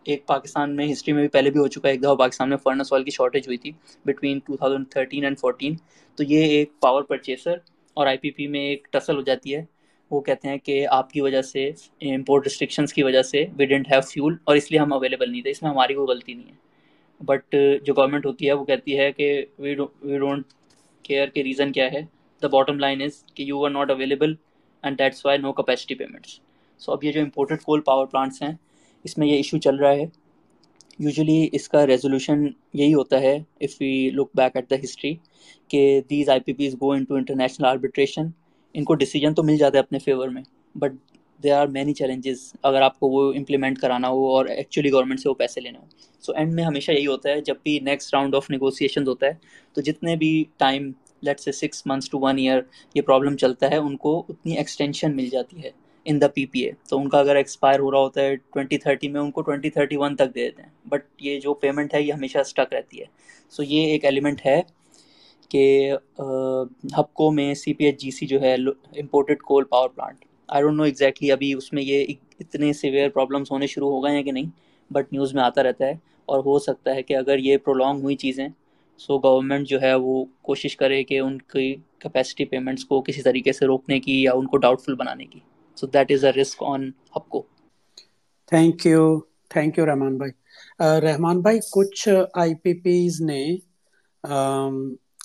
[0.07, 1.93] ایک پاکستان میں ہسٹری میں بھی پہلے بھی ہو چکا ہے.
[1.93, 3.73] ایک دفعہ پاکستان میں فرنس آئل کی شارٹیج ہوئی تھی
[4.05, 5.75] between two thousand thirteen and fourteen
[6.19, 7.57] تو یہ ایک پاور پرچیسر
[7.97, 9.65] اور آئی پی پی میں ایک ٹسل ہو جاتی ہے.
[10.11, 13.93] وہ کہتے ہیں کہ آپ کی وجہ سے امپورٹ ریسٹرکشنس کی وجہ سے وی ڈنٹ
[13.93, 15.51] ہیو فیول اور اس لیے ہم اویلیبل نہیں تھے.
[15.51, 16.57] اس میں ہماری کوئی غلطی نہیں ہے.
[17.21, 17.55] بٹ
[17.85, 20.53] جو گورنمنٹ ہوتی ہے وہ کہتی ہے کہ وی وی ڈونٹ
[21.05, 22.01] کیئر کے ریزن کیا ہے.
[22.43, 24.35] دا باٹم لائن از کہ you are not available
[24.85, 26.39] and that's why no capacity payments
[26.81, 28.53] so اب یہ جو امپورٹڈ کول پاور پلانٹس ہیں،
[29.05, 30.05] اس میں یہ ایشو چل رہا ہے.
[30.99, 35.15] یوزلی اس کا ریزولوشن یہی ہوتا ہے if we look back at the history
[35.71, 38.27] کہ these I P Ps go into international arbitration
[38.75, 40.43] ان کو ڈیسیجن تو مل جاتا ہے اپنے فیور میں
[40.75, 40.93] but
[41.41, 45.29] they are many challenges اگر آپ کو وہ امپلیمنٹ کرانا ہو اور ایکچولی گورنمنٹ سے
[45.29, 45.87] وہ پیسے لینا ہو
[46.25, 49.33] سو اینڈ میں ہمیشہ یہی ہوتا ہے، جب بھی نیکسٹ راؤنڈ آف نیگوسیشن ہوتا ہے،
[49.77, 50.91] تو جتنے بھی ٹائم
[51.23, 52.61] لیٹ سے six months to one year
[52.95, 55.71] یہ پرابلم چلتا ہے، ان کو اتنی ایکسٹینشن مل جاتی ہے
[56.07, 58.79] ان دا پی پی اے تو ان کا اگر ایکسپائر ہو رہا ہوتا ہے ٹوئنٹی
[58.79, 61.95] تھرٹی میں، ان کو ٹوئنٹی تھرٹی ون تک دے دیتے ہیں۔ بٹ یہ جو پیمنٹ
[61.95, 63.05] ہے، یہ ہمیشہ اسٹک رہتی ہے۔
[63.53, 64.61] سو یہ ایک ایلیمنٹ ہے
[65.51, 65.93] کہ
[66.99, 70.77] ہپکو میں سی پی ایچ جی سی جو ہے imported coal power plant I don't
[70.77, 72.05] know exactly ابھی اس میں یہ
[72.41, 74.49] اتنے سیویئر پرابلمس ہونے شروع ہو گئے ہیں کہ نہیں
[74.91, 75.95] بٹ نیوز میں آتا رہتا ہے۔
[76.29, 78.49] اور ہو سکتا ہے کہ اگر یہ پرولونگ ہوئی چیزیں
[79.01, 83.53] سو گورنمنٹ جو ہے وہ کوشش کرے کہ ان کی کیپیسٹی پیمنٹس کو کسی طریقے
[83.53, 85.41] سے روکنے کی یا ان کو ڈاؤٹ فل بنانے کی
[85.79, 86.89] so that is a risk on
[87.29, 87.43] Hubco
[88.53, 89.19] thank you
[89.51, 90.33] thank you Rahman بھائی
[91.03, 93.43] رحمان بھائی کچھ آئی پی پیز نے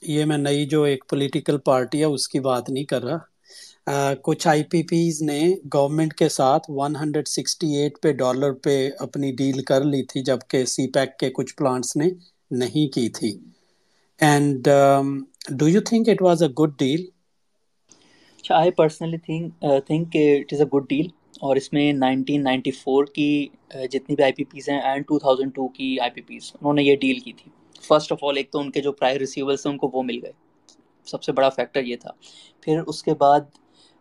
[0.04, 4.48] یہ میں نئی جو ایک پولیٹیکل پارٹی ہے اس کی بات نہیں کر رہا کچھ
[4.48, 5.42] آئی پی پیز نے
[5.74, 10.24] گورنمنٹ کے ساتھ ون ہنڈریڈ سکسٹی ایٹ پہ ڈالر پہ اپنی ڈیل کر لی تھی
[10.24, 12.10] جبکہ سی پیک کے کچھ پلانٹس نے
[12.52, 13.38] نہیں کی تھی
[14.20, 14.68] and
[15.58, 17.02] do you think it was a good deal
[18.40, 19.54] اچھا آئی پرسنلی تھنک
[19.88, 21.08] تھنک کہ it is a good deal
[21.42, 23.30] اور اس میں نائنٹین نائنٹی فور کی
[23.78, 26.52] uh, جتنی بھی آئی پی پیز ہیں اینڈ ٹو تھاؤزنڈ ٹو کی آئی پی پیز
[26.54, 27.52] انہوں نے یہ ڈیل کی تھی۔
[27.84, 30.20] فرسٹ آف آل ایک تو ان کے جو پرائر ریسیورس تھے ان کو وہ مل
[30.24, 30.32] گئے۔
[31.08, 32.12] سب سے بڑا فیکٹر یہ تھا۔
[32.62, 33.42] پھر اس کے بعد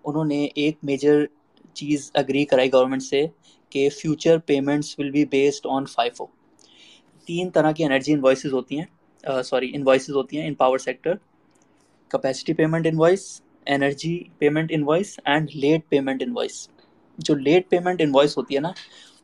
[0.04, 1.24] انہوں نے ایک میجر
[1.74, 3.26] چیز اگری کرائی گورنمنٹ سے
[3.72, 6.26] کہ future payments will be based on five
[7.28, 8.86] تین طرح کی انرجی انوائسز ہوتی ہیں۔
[9.44, 11.14] سوری انوائسز ہوتی ہیں in power sector
[12.10, 16.68] capacity payment invoice energy payment invoice and late payment invoice
[17.18, 18.70] جو لیٹ پیمنٹ انوائس ہوتی ہے نا،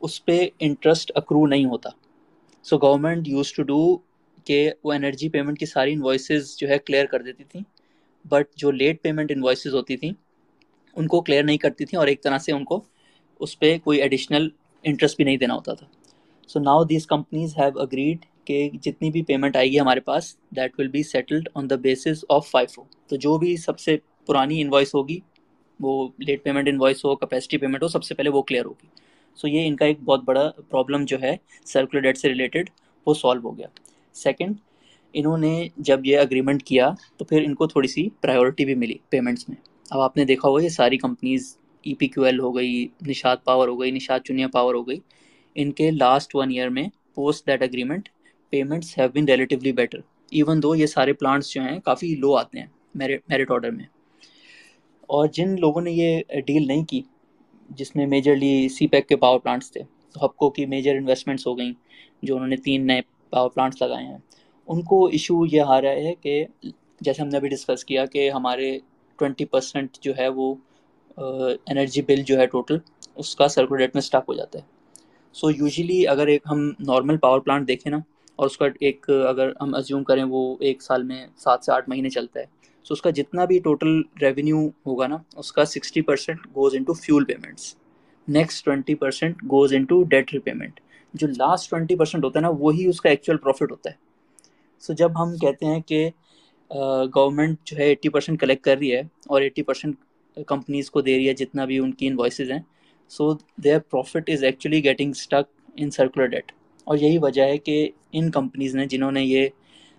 [0.01, 1.89] اس پہ انٹرسٹ اکرو نہیں ہوتا۔
[2.63, 3.97] So government use to do
[4.45, 7.61] کہ وہ انرجی پیمنٹ کی ساری انوائسز جو ہے کلیئر کر دیتی تھیں۔
[8.25, 10.11] بٹ جو لیٹ پیمنٹ انوائسز ہوتی تھیں،
[10.95, 12.83] ان کو کلیئر نہیں کرتی تھیں اور ایک طرح سے ان کو
[13.39, 14.49] اس پہ کوئی ایڈیشنل
[14.83, 15.87] انٹرسٹ بھی نہیں دینا ہوتا تھا۔
[16.47, 20.79] So now these companies have agreed کہ جتنی بھی پیمنٹ آئے گی ہمارے پاس that
[20.79, 24.93] will be settled on the basis of five تو جو بھی سب سے پرانی انوائس
[24.95, 25.19] ہوگی،
[25.79, 28.87] وہ لیٹ پیمنٹ انوائس ہو کیپیسٹی پیمنٹ ہو، سب سے پہلے وہ کلیئر ہوگی.
[29.39, 32.69] سو یہ ان کا ایک بہت بڑا پرابلم جو ہے سرکولر ڈیٹ سے ریلیٹڈ
[33.07, 33.67] وہ سالو ہو گیا.
[34.15, 34.55] سیکنڈ
[35.15, 38.97] انہوں نے جب یہ اگریمنٹ کیا، تو پھر ان کو تھوڑی سی پرائیورٹی بھی ملی
[39.09, 39.55] پیمنٹس میں.
[39.89, 43.37] اب آپ نے دیکھا ہوگا یہ ساری companies E P Q L ہو گئی نشاد
[43.43, 44.99] پاور ہو گئی نشاد چنیا پاور ہو گئی.
[45.55, 48.09] ان کے لاسٹ ون ایئر میں post that agreement
[48.51, 49.99] payments have been relatively better
[50.31, 53.85] even though یہ سارے پلانٹس جو ہیں کافی لو آتے ہیں میرٹ آرڈر میں۔
[55.09, 56.09] اور جن لوگوں نے یہ
[56.47, 57.01] ڈیل نہیں کی،
[57.69, 61.57] جس میں میجرلی سی پیک کے پاور پلانٹس تھے، تو ہپکو کی میجر انویسٹمنٹس ہو
[61.57, 61.73] گئیں،
[62.23, 63.01] جو انہوں نے تین نئے
[63.33, 64.17] پاور پلانٹس لگائے ہیں۔
[64.67, 66.43] ان کو ایشو یہ آ رہا ہے کہ
[67.01, 68.77] جیسے ہم نے ابھی ڈسکس کیا کہ ہمارے
[69.19, 70.53] ٹوینٹی پرسینٹ جو ہے وہ
[71.17, 72.77] انرجی بل جو ہے ٹوٹل
[73.17, 74.63] اس کا سرکولیٹ میں اسٹاک ہو جاتا ہے۔
[75.35, 77.97] سو یوزلی اگر ایک ہم نارمل پاور پلانٹ دیکھیں نا
[78.41, 81.89] اور اس کا ایک، اگر ہم ازیوم کریں وہ ایک سال میں سات سے آٹھ
[81.89, 82.45] مہینے چلتا ہے۔
[82.85, 86.93] سو اس کا جتنا بھی ٹوٹل ریونیو ہوگا نا، اس کا sixty percent goes into
[86.93, 87.75] fuel payments
[88.27, 90.79] next twenty percent goes into debt repayment
[91.13, 93.95] جو لاسٹ ٹوینٹی پرسینٹ ہوتا ہے نا، وہی اس کا ایکچوئل پروفٹ ہوتا ہے۔
[94.83, 96.09] سو جب ہم کہتے ہیں کہ
[97.15, 99.95] گورنمنٹ جو ہے ایٹی پرسینٹ کلیکٹ کر رہی ہے اور ایٹی پرسینٹ
[100.47, 102.59] کمپنیز کو دے رہی ہے جتنا بھی ان کی انوائسز ہیں
[103.11, 103.31] so
[103.63, 106.51] their profit is actually getting stuck in circular debt
[106.87, 109.47] اور یہی وجہ ہے کہ ان کمپنیز نے جنہوں نے یہ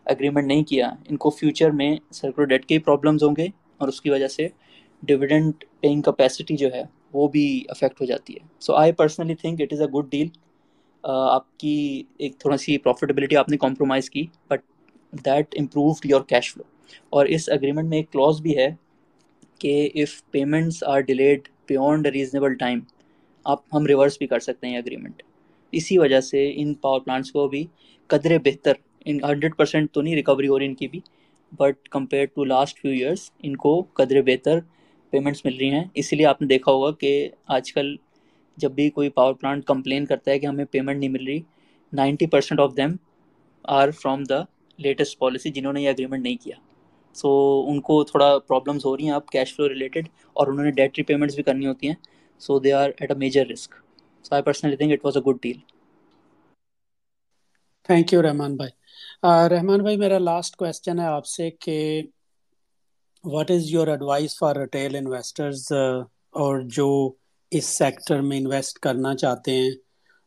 [0.06, 3.46] اگریمنٹ نہیں کیا، ان کو فیوچر میں سرکولر ڈیٹ کے پرابلمز ہوں گے
[3.78, 4.48] اور اس کی وجہ سے
[5.02, 9.60] ڈویڈنٹ پیئنگ کیپیسٹی جو ہے وہ بھی افیکٹ ہو جاتی ہے۔ So I personally think
[9.60, 10.28] it is a good deal
[11.04, 14.60] آپ کی ایک تھوڑا سی پروفیٹیبلٹی آپ نے کمپرومائز کی but
[15.24, 16.64] that improved your cash flow
[17.10, 18.68] اور اس اگریمنٹ میں ایک کلاس بھی ہے
[19.58, 22.80] کہ if payments are delayed beyond reasonable time
[23.46, 25.22] آپ ہم ریورس بھی کر سکتے ہیں اگریمنٹ
[25.72, 27.64] اسی وجہ سے ان پاور پلانٹس کو بھی
[28.10, 28.72] قدرے بہتر،
[29.04, 31.00] ان ہنڈریڈ پرسینٹ تو نہیں ریکوری ہو رہی ان کی بھی
[31.52, 34.58] but compare to last few years ان کو قدرے بہتر
[35.12, 37.96] پیمنٹس مل رہی ہیں۔ اسی لیے آپ نے دیکھا ہوگا کہ آج کل
[38.58, 41.40] جب بھی کوئی پاور پلانٹ کمپلین کرتا ہے کہ ہمیں پیمنٹ نہیں مل رہی
[41.92, 42.96] ninety percent of them
[43.64, 44.42] are from the
[44.78, 46.56] latest policy جنہوں نے یہ اگریمنٹ نہیں کیا۔
[47.14, 47.30] سو
[47.68, 50.98] ان کو تھوڑا پرابلمس ہو رہی ہیں، اب کیش فلو ریلیٹڈ اور انہوں نے ڈیٹ
[50.98, 51.94] ری پیمنٹس بھی کرنی ہوتی ہیں۔
[52.40, 53.74] So they are at a major risk
[54.24, 55.58] so I personally think it was a good deal
[57.88, 58.70] thank you Rahman بھائی
[59.48, 62.02] رحمان بھائی میرا لاسٹ کوشچن ہے آپ سے کہ
[63.24, 65.72] what is your advise for retail investors
[66.34, 66.88] اور جو
[67.52, 69.70] اس سیکٹر میں انویسٹ کرنا چاہتے ہیں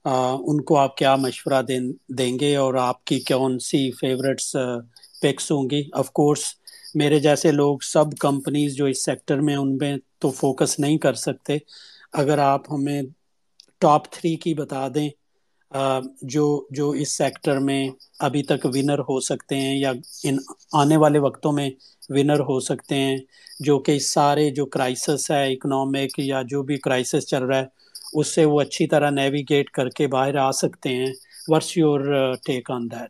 [0.05, 1.61] ان کو آپ کیا مشورہ
[2.09, 4.55] دیں گے اور آپ کی کون سی فیوریٹس
[5.21, 6.43] پکس ہوں گی آف کورس
[6.95, 11.13] میرے جیسے لوگ سب کمپنیز جو اس سیکٹر میں ان میں تو فوکس نہیں کر
[11.13, 11.57] سکتے
[12.13, 13.01] اگر آپ ہمیں
[13.81, 15.09] ٹاپ تھری کی بتا دیں
[16.29, 17.87] جو جو اس سیکٹر میں
[18.19, 19.91] ابھی تک ونر ہو سکتے ہیں یا
[20.23, 20.37] ان
[20.73, 21.69] آنے والے وقتوں میں
[22.09, 23.17] ونر ہو سکتے ہیں،
[23.59, 27.65] جو کہ سارے جو کرائسس ہے اکنامک یا جو بھی کرائسس چل رہا ہے،
[28.13, 31.11] اس سے وہ اچھی طرح نیویگیٹ کر کے باہر آ سکتے ہیں۔
[31.47, 31.99] What's your
[32.45, 33.09] take on that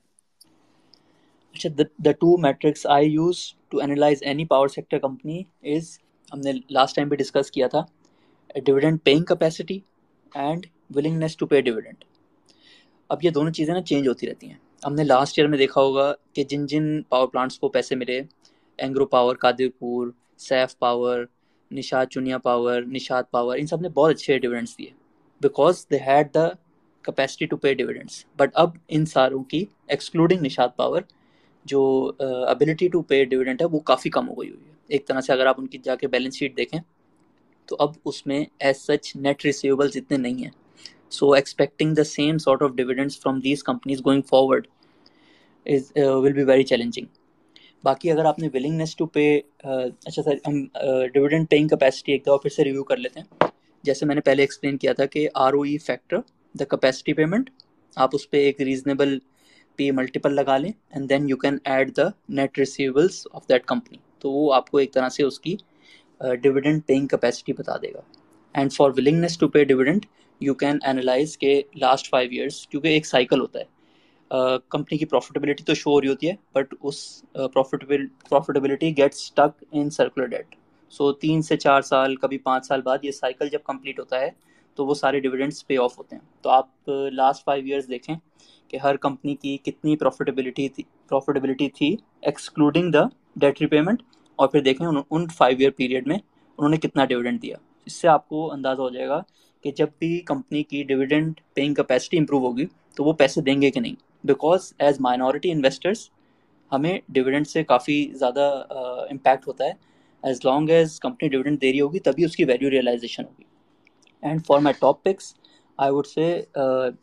[1.56, 3.38] اچھا the two metrics I use
[3.70, 5.98] to analyse any power sector company is
[6.32, 7.84] ہم نے لاسٹ ٹائم بھی ڈسکس کیا تھا
[8.66, 9.80] dividend paying capacity
[10.34, 12.04] and willingness to pay dividend
[13.10, 15.82] اب یہ دونوں چیزیں نا چینج ہوتی رہتی ہیں۔ ہم نے لاسٹ ایئر میں دیکھا
[15.82, 18.22] ہوگا کہ جن جن پاور پلانٹس کو پیسے ملے
[18.80, 19.36] Engro power
[19.80, 20.08] Qadirpur
[20.40, 21.24] Saif power
[21.72, 24.90] Nishat Chunian power Nishat power ان سب نے بہت اچھے ڈویڈنٹس دیے۔
[25.42, 26.48] Because they had the
[27.06, 31.02] capacity to pay dividends but اب ان ساروں کی ایکسکلوڈنگ نشاد پاور
[31.66, 31.82] جو
[32.20, 35.34] ابلٹی ٹو پے ڈویڈنٹ ہے، وہ کافی کم ہو گئی ہوئی ہے۔ ایک طرح سے
[35.34, 36.80] اگر آپ ان کی جا کے بیلنس شیٹ دیکھیں
[37.68, 40.52] تو اب اس میں ایز سچ نیٹ ریسیویبلس اتنے نہیں ہیں۔
[41.12, 44.68] So expecting the same sort of dividends from these companies going forward
[45.66, 47.06] is will be very challenging
[47.84, 49.26] باقی اگر آپ نے ولنگنیس ٹو پے
[49.60, 50.64] اچھا سر، ہم
[51.14, 53.48] ڈویڈنٹ پیئنگ کیپیسٹی ایک دفعہ پھر سے ریویو کر لیتے ہیں۔
[53.84, 56.18] جیسے میں نے پہلے ایکسپلین کیا تھا کہ R O E factor
[56.56, 57.50] the capacity payment
[57.98, 59.18] آپ اس پہ ایک ریزنیبل
[59.80, 63.98] پی ملٹیپل لگا لیں and then you can add the net receivables of that company
[64.20, 65.56] تو وہ آپ کو ایک طرح سے اس کی
[66.20, 68.02] ڈویڈنٹ پیئنگ کیپیسٹی بتا دے گا.
[68.56, 70.06] And for willingness to pay dividend
[70.42, 73.74] you can analyse کے لاسٹ فائیو ایئرس کیونکہ ایک سائیکل ہوتا ہے.
[74.32, 76.98] Uh, کمپنی کی پروفیٹیبلٹی تو شو ہو رہی ہوتی ہے but us
[77.34, 80.56] profitability get stuck in circular debt
[80.94, 84.30] so تین سے چار سال، کبھی پانچ سال بعد یہ سائیکل جب کمپلیٹ ہوتا ہے،
[84.78, 86.22] تو وہ سارے ڈویڈنٹس پے آف ہوتے ہیں.
[86.42, 88.16] تو آپ لاسٹ فائیو ایئرس دیکھیں
[88.68, 93.04] کہ ہر کمپنی کی کتنی پروفیٹیبلٹی تھی پروفیٹیبلٹی تھی excluding the
[93.36, 94.02] debt repayment
[94.36, 98.08] اور پھر دیکھیں ان فائیو ایئر پیریڈ میں انہوں نے کتنا ڈویڈنٹ دیا۔ اس سے
[98.08, 99.22] آپ کو اندازہ ہو جائے گا
[99.64, 102.66] کہ جب بھی کمپنی کی ڈویڈنٹ پیئنگ کیپیسٹی امپروو ہوگی
[102.98, 106.10] تو وہ پیسے دیں گے کہ نہیں۔ بیکاز ایز مائنورٹی انویسٹرس
[106.72, 108.46] ہمیں ڈویڈنٹ سے کافی زیادہ
[109.10, 109.72] امپیکٹ ہوتا ہے۔
[110.24, 113.44] As long as company dividend دے رہی ہوگی تبھی اس کی ویلیو ریئلائزیشن ہوگی۔
[114.24, 115.34] And for my top picks
[115.80, 116.26] I would say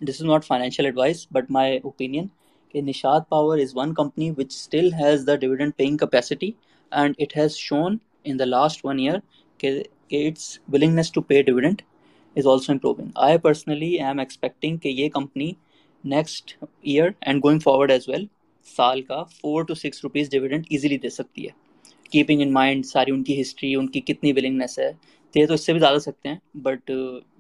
[0.01, 2.27] this is not financial advice but my opinion
[2.75, 6.51] کہ Nishat power is one company which still has the dividend paying capacity
[6.93, 9.19] and it has shown in the last one year
[9.61, 9.79] کہ
[10.13, 11.83] its willingness to pay dividend
[12.37, 15.51] is also improving I personally I am expecting کہ یہ company
[16.05, 18.27] next year and going forward as well
[18.67, 21.61] سال کا four to six rupees dividend easily دے سکتی ہے
[22.13, 24.91] keeping in mind ساری ان کی ہسٹری ان کی کتنی ولنگنیس ہے
[25.35, 26.91] دے تو اس سے بھی زیادہ سکتے ہیں بٹ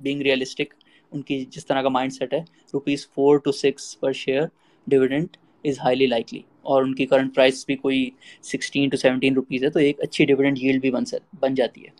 [0.00, 0.74] بینگ ریئلسٹک
[1.12, 2.40] ان کی جس طرح کا مائنڈ سیٹ ہے
[2.74, 4.46] rupees four to six per share
[4.86, 8.08] dividend is highly likely اور ان کی کرنٹ پرائز بھی کوئی
[8.44, 11.84] سکسٹین ٹو سیونٹین روپیز ہے، تو ایک اچھی ڈویڈنٹ ییلڈ بھی بن سک، بن جاتی
[11.84, 11.90] ہے۔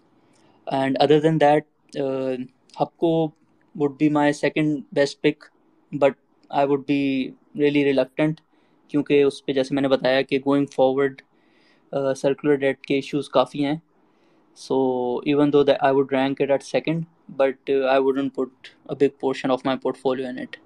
[0.67, 1.97] And other than that
[2.97, 3.29] Hubco
[3.75, 5.45] would be my second best pick
[5.93, 6.17] but
[6.51, 7.03] I would be
[7.59, 8.41] really reluctant
[8.91, 11.23] کیونکہ اس پہ جیسے میں نے بتایا کہ گوئنگ فارورڈ
[12.17, 13.77] سرکولر ڈیٹ کے ایشوز کافی ہیں۔
[14.59, 14.77] So
[15.27, 17.05] even though I would rank it at second
[17.37, 20.57] but I wouldn't put a big portion of my portfolio in it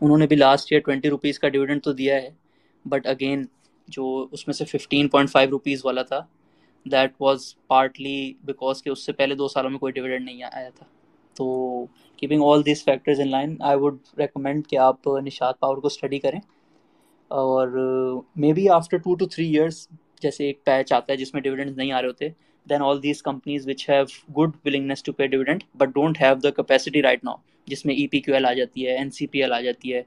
[0.00, 2.30] انہوں نے بھی لاسٹ ایئر ٹوینٹی روپیز کا ڈویڈنٹ تو دیا ہے۔
[2.84, 3.44] بٹ اگین
[3.88, 6.20] جو اس میں سے ففٹین پوائنٹ فائیو روپیز والا تھا
[6.86, 10.68] دیٹ واز پارٹلی بیکاز کہ اس سے پہلے دو سالوں میں کوئی ڈویڈنٹ نہیں آیا
[10.68, 10.86] تھا.
[11.36, 11.84] تو
[12.18, 16.18] keeping all these factors in line I would recommend کہ آپ نشاد پاور کو اسٹڈی
[16.18, 16.40] کریں.
[17.30, 17.68] اور
[18.52, 19.86] maybe after two two three years
[20.22, 22.28] جیسے ایک پیچ آتا ہے جس میں ڈویڈنڈ نہیں آ رہے ہوتے
[22.66, 24.04] then all these companies which have
[24.38, 27.36] good willingness to pay dividend but don't have the capacity right now
[27.68, 29.94] جس میں ای پی کیو ایل آ جاتی ہے این سی پی ایل آ جاتی
[29.94, 30.02] ہے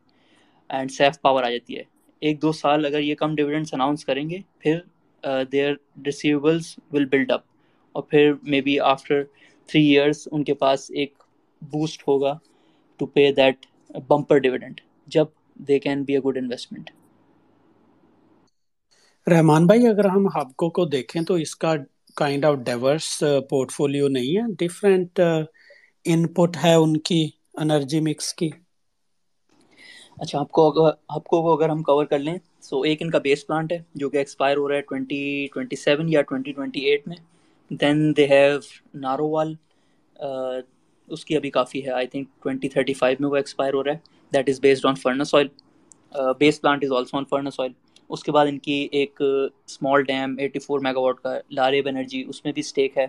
[0.69, 1.83] اینڈ سیف پاور آ جاتی ہے.
[2.21, 4.79] ایک دو سال اگر یہ کم ڈویڈنٹس اناؤنس کریں گے، پھر
[5.51, 5.73] their
[6.05, 7.41] receivables will build up
[7.95, 9.23] اور پھر may be after
[9.69, 11.13] three years ان کے پاس ایک
[11.61, 12.33] بوسٹ ہوگا
[12.99, 13.65] to pay that
[14.07, 15.25] bumper dividend جب
[15.67, 16.89] they can be a good investment
[19.27, 21.73] Rahman بھائی، اگر ہم ہبکو کو دیکھیں تو اس کا
[22.17, 23.07] kind of diverse
[23.49, 25.19] portfolio نہیں ہے ڈفرینٹ
[26.05, 28.49] ان پٹ ہے ان کی انرجی مکس کی.
[30.17, 33.17] اچھا آپ کو اگر آپ کو اگر ہم کور کر لیں سو ایک ان کا
[33.17, 36.79] بیس پلانٹ ہے، جو کہ ایکسپائر ہو رہا ہے ٹوینٹی ٹوینٹی سیون یا ٹوینٹی ٹوینٹی
[36.81, 37.15] ایٹ میں
[37.71, 38.59] دین دے ہیو
[38.93, 39.53] نارووال
[41.07, 43.91] اس کی ابھی کافی ہے I think twenty thirty five میں وہ ایکسپائر ہو رہا
[43.91, 43.97] ہے.
[44.31, 45.47] That is based on furnace oil
[46.39, 47.71] base plant is also on furnace oil
[48.09, 52.23] اس کے بعد ان کی ایک small dam eighty four mega watt کا لاریب انرجی
[52.27, 53.07] اس میں بھی اسٹیک ہے.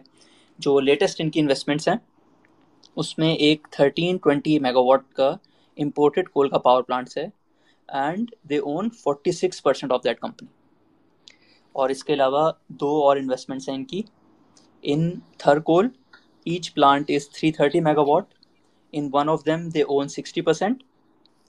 [0.59, 1.97] جو لیٹسٹ ان کی انویسٹمنٹس ہیں،
[2.97, 5.37] اس میں ایک تھرٹین ٹوینٹی میگا واٹ کا
[5.77, 7.27] امپورٹڈ کول کا پاور پلانٹس ہے
[7.89, 10.49] and they own forty six percent of that company
[11.75, 14.03] اور اس کے علاوہ دو اور انویسٹمنٹس ہیں ان کی
[14.85, 15.89] in Thar coal
[16.47, 18.35] each plant is three thirty mega watt
[18.93, 20.83] in one of them they own sixty percent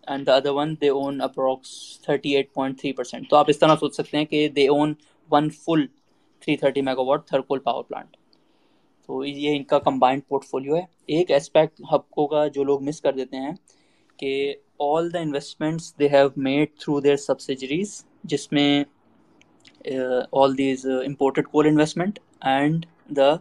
[0.07, 1.69] and the other one they own approx
[2.01, 4.93] thirty eight point three percent تو آپ اس طرح سوچ سکتے ہیں کہ they own
[5.29, 5.85] one full
[6.43, 8.15] three thirty mega watt Thar coal power plant
[9.09, 13.01] تو یہ ان کا کمبائنڈ پورٹ فولیو ہے ایک اسپیکٹ ہپکو کا جو لوگ مس
[13.01, 13.53] کر دیتے ہیں
[14.19, 18.83] کہ all the investments they have made through their subsidiaries جس میں
[20.33, 23.35] all these imported coal investment and the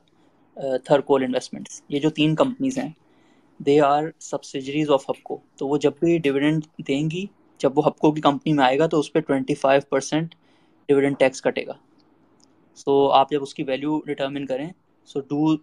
[0.84, 2.88] Thar coal investments یہ جو تین کمپنیز ہیں
[3.60, 7.24] they are subsidiaries of Hubco تو وہ جب بھی ڈویڈنڈ دیں گی،
[7.60, 10.34] جب وہ ہپکو کی کمپنی میں آئے گا تو اس پہ twenty five percent
[10.88, 11.72] dividend tax کٹے گا.
[12.78, 14.68] سو آپ جب اس کی ویلیو ڈٹرمن کریں
[15.08, 15.56] so do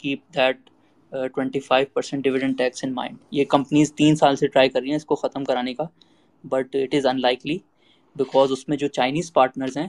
[0.00, 0.70] keep that
[1.12, 3.16] twenty five percent dividend tax in mind.
[3.30, 5.84] یہ کمپنیز تین سال سے ٹرائی کر رہی ہیں اس کو ختم کرانے کا،
[6.44, 7.58] but it is unlikely
[8.16, 9.86] because اس میں جو چائنیز پارٹنرز ہیں،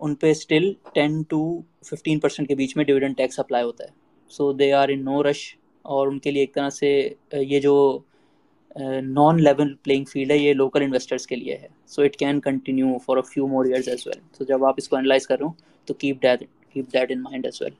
[0.00, 1.42] ان پہ still ten to
[1.86, 3.90] fifteen percent کے بیچ میں ڈویڈنڈ ٹیکس اپلائی ہوتا ہے۔
[4.30, 5.54] سو دے آر ان نو رش
[5.84, 6.88] اور ان کے لیے ایک طرح سے
[7.32, 7.98] یہ جو
[8.76, 12.96] نان لیول پلینگ فیلڈ ہے، یہ لوکل انویسٹرس کے لیے ہے۔ So it can continue
[13.06, 15.46] for a few more years as well so جب آپ اس کو انالائز کر رہے
[15.46, 15.52] ہوں،
[15.88, 17.74] تو keep keep that in mind as well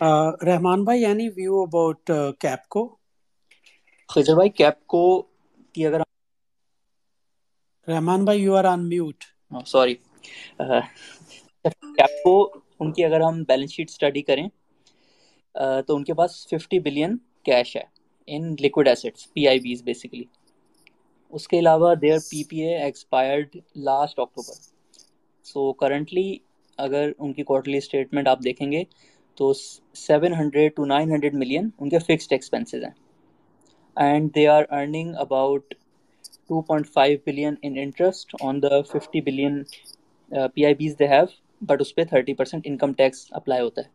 [0.00, 2.86] Rahman بھائی any view about KAPCO
[4.10, 5.06] Khizar بھائی کیپ کو
[5.74, 6.00] کی اگر
[7.88, 9.24] رحمان بھائی you are on mute
[9.66, 9.94] sorry
[11.64, 12.36] Kapco کو
[12.80, 14.46] ان کی اگر ہم بیلنس شیٹ اسٹڈی کریں
[15.88, 17.82] تو ان کے پاس ففٹی بلین کیش ہے
[18.28, 20.24] in liquid assets P I Bs basically
[21.32, 24.54] اس کے علاوہ their P P A expired last October
[25.46, 26.36] so currently
[26.78, 28.82] اگر ان کی کوارٹرلی اسٹیٹمنٹ آپ دیکھیں گے
[29.38, 32.90] تو seven hundred to nine hundred million ان کے فکسڈ ایکسپینسز ہیں.
[33.96, 35.74] And they are earning about
[36.48, 39.62] two point five billion in interest on the fifty billion
[40.54, 41.24] P I Bs they have
[41.62, 43.94] but اس پہ thirty percent income tax apply ہوتا ہے.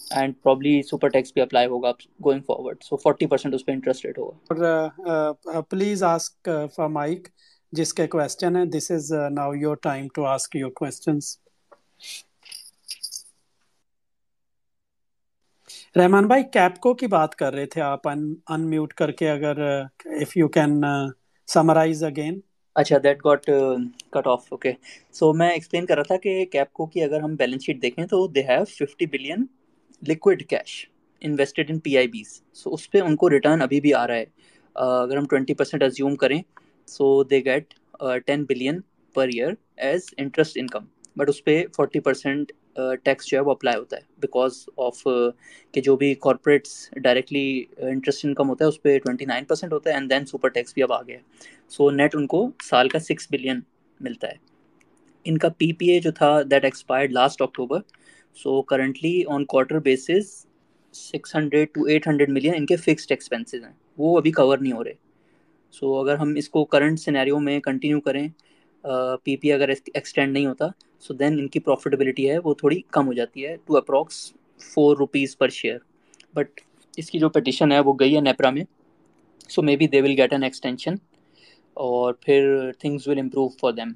[0.00, 1.90] And probably super tax بھی apply ہوگا
[2.24, 5.60] going forward so forty percent اس پہ interest rate ہوگا.
[5.70, 7.28] Please ask for mic
[7.72, 11.36] جس کے question ہے this is now your time to ask your questions
[15.96, 19.60] Rahman بھائی کیپکو کی بات کر رہے تھے آپ، ان میوٹ کر کے اگر
[20.04, 20.80] if you can
[21.48, 22.38] summarise again
[22.76, 23.50] اچھا that got
[24.10, 24.72] cut off okay
[25.12, 28.26] so میں ایکسپلین کر رہا تھا کہ کیپکو کی اگر ہم بیلنس شیٹ دیکھیں تو
[28.28, 29.46] they have fifty billion
[30.02, 30.74] liquid cash
[31.22, 34.14] invested in P I Bs so اس پہ ان کو ریٹرن ابھی بھی آ رہا
[34.14, 34.24] ہے۔
[34.76, 36.40] uh, اگر ہم ٹوینٹی پرسینٹ ازیوم کریں
[36.88, 37.74] so they get
[38.26, 38.80] ten billion
[39.14, 40.84] per year as interest income
[41.16, 42.52] but اس پہ فورٹی پرسینٹ
[43.04, 45.30] ٹیکس جو ہے وہ اپلائی ہوتا ہے بیکاز آف uh,
[45.74, 46.70] کہ جو بھی کارپوریٹس
[47.02, 50.48] ڈائریکٹلی انٹرسٹ انکم ہوتا ہے اس پہ ٹوئنٹی نائن پرسینٹ ہوتا ہے اینڈ دین سپر
[50.48, 51.18] ٹیکس بھی اب آ گیا
[51.70, 53.60] سو نیٹ ان کو سال کا سکس بلین
[54.00, 54.36] ملتا ہے.
[55.26, 57.80] ان کا پی پی اے جو تھا that expired last October
[58.36, 60.30] so currently on quarter basis
[60.94, 63.72] six hundred to eight hundred million ان کے فکسڈ ایکسپینسز ہیں.
[63.98, 64.92] وہ ابھی کور نہیں ہو رہے.
[65.74, 68.28] سو اگر ہم اس کو کرنٹ سینیریو میں کنٹینیو کریں
[69.24, 70.66] پی پی اگر ایکسٹینڈ نہیں ہوتا
[71.02, 74.32] سو دین ان کی پروفیٹیبلٹی ہے وہ تھوڑی کم ہو جاتی ہے to approx
[74.64, 75.78] four rupees per share
[76.34, 76.60] but
[76.94, 78.64] اس کی جو پٹیشن ہے وہ گئی ہے نیپرا میں
[79.50, 80.94] so may be they will get an extension
[81.76, 83.92] اور پھر things will improve for them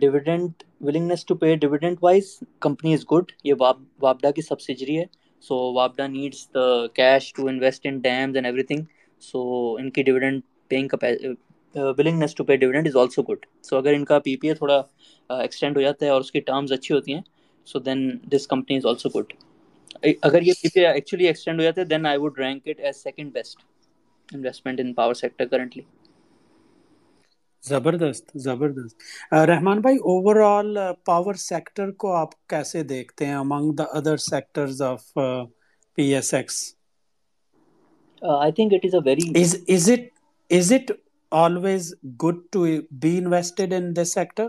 [0.00, 3.54] dividend willingness to pay dividend wise company is good یہ
[4.00, 5.04] وابڈا کی سبسڈری ہے
[5.44, 8.84] so وابڈا needs the cash to invest in dams and every thing
[9.22, 9.42] so
[9.76, 10.88] ان کی dividend paying
[11.74, 14.80] willingness to pay dividend is also good so اگر ان کا P P اے تھوڑا
[15.30, 17.22] extend ہو جاتا ہے اور اس کی ٹرمز اچھی ہوتی ہیں
[17.66, 19.32] so then this company is also good
[20.22, 22.80] اگر یہ P P A actually extend ہو جاتا ہے then I would rank it
[22.80, 23.58] as second best
[24.28, 25.82] investment in power sector currently
[27.62, 29.02] زبردست زبردست.
[29.48, 34.82] رحمان بھائی اوور آل پاور سیکٹر کو آپ کیسے دیکھتے ہیں among the other sectors
[34.82, 35.12] of
[35.98, 36.62] P S X
[38.22, 40.08] I think it is a very is is it
[40.50, 40.90] is it
[41.32, 44.48] always good to be invested in this sector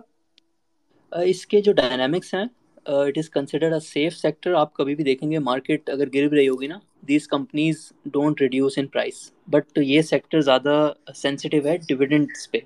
[1.11, 2.43] اس کے جو dynamics ہیں
[2.86, 6.38] it is considered a safe sector آپ کبھی بھی دیکھیں گے market اگر گر بھی
[6.38, 6.77] رہی ہوگی نا
[7.07, 10.75] these companies don't reduce in price but یہ سیکٹر زیادہ
[11.15, 12.59] سینسٹیو ہے ڈویڈنٹس پہ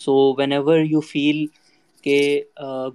[0.00, 1.44] so whenever you feel
[2.04, 2.20] کہ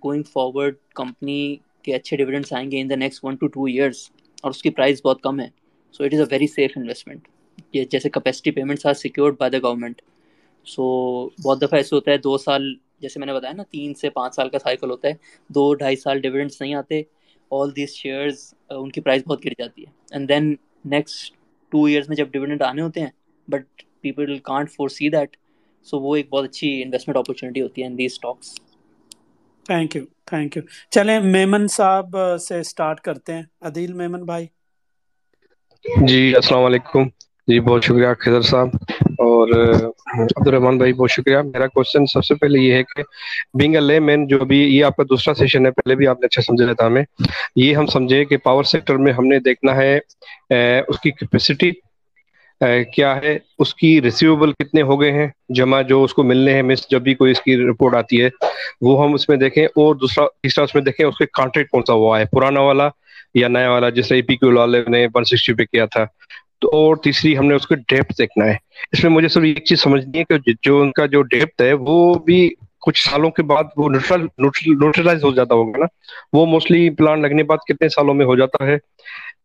[0.03, 4.09] گوئنگ فارورڈ کمپنی کے اچھے ڈویڈنٹس آئیں گے in the next one two two years
[4.43, 5.47] اور اس کی پرائز بہت کم ہے
[5.93, 7.27] so it is a very safe investment
[7.73, 10.01] یہ جیسے capacity payments are secured by the government
[10.67, 10.85] so
[11.39, 12.63] بہت دفعہ ایسے ہوتا ہے دو سال
[13.01, 15.13] جیسے میں نے بتایا نا تین سے پانچ سال کا سائیکل ہوتا ہے
[15.49, 17.01] دو ڈھائی سال ڈویڈنٹس نہیں آتے
[17.51, 18.37] آل دیز شیئرز
[18.71, 20.53] ان کی پرائز بہت گر جاتی ہے۔ And then
[20.87, 21.33] next
[21.71, 23.09] two years میں جب ڈویڈنٹ آنے ہوتے ہیں
[23.47, 23.65] but
[24.01, 25.35] people can't foresee that
[25.87, 28.53] so وہ ایک بہت اچھی انویسٹمنٹ اپرچونیٹی ہوتی ہے in these stocks
[29.65, 34.47] thank you thank you چلیں میمن صاحب سے اسٹارٹ کرتے ہیں۔ عدیل میمن بھائی۔
[36.03, 37.03] جی السلام علیکم۔
[37.47, 38.67] جی بہت شکریہ خضر صاحب۔
[39.01, 39.49] اور
[40.19, 43.01] عبد الرحمان بھائی، بہت شکریہ۔ میرا کوشچن سب سے پہلے یہ ہے کہ
[43.59, 46.19] بینگ اے لے مین جو بھی یہ آپ کا دوسرا سیشن ہے، پہلے بھی آپ
[46.19, 47.03] نے اچھا سمجھا تھا ہمیں۔
[47.55, 49.99] یہ ہم سمجھے کہ پاور سیکٹر میں ہم نے دیکھنا ہے
[50.87, 51.71] اس کی کیپیسٹی
[52.95, 56.61] کیا ہے، اس کی ریسیویبل کتنے ہو گئے ہیں، جمع جو اس کو ملنے ہیں
[56.61, 58.29] مس جب بھی کوئی اس کی رپورٹ آتی ہے،
[58.81, 61.81] وہ ہم اس میں دیکھیں۔ اور دوسرا، تیسرا اس میں دیکھیں، اس کے کانٹریکٹ کون
[61.87, 62.89] سا ہوا ہے؟ پرانا والا
[63.33, 66.05] یا نیا والا؟ جیسے پی کیو والے نے ون سکسٹی پہ کیا تھا۔
[66.65, 68.55] تو اور تیسری ہم نے اس کے ڈیپتھ دیکھنا ہے۔
[68.91, 71.73] اس میں مجھے صرف ایک چیز سمجھنی ہے کہ جو ان کا جو ڈیپتھ ہے،
[71.73, 72.49] وہ بھی
[72.81, 75.85] کچھ سالوں کے بعد وہ نیوٹرلائز ہو جاتا ہوگا نا۔
[76.33, 78.77] وہ موسٹلی پلان لگنے بعد کتنے سالوں میں ہو جاتا ہے؟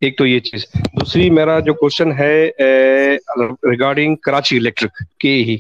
[0.01, 2.51] ایک تو یہ چیز۔ دوسری، میرا جو کوشچن ہے
[3.71, 5.57] ریگارڈنگ کراچی الیکٹرک کے ہی۔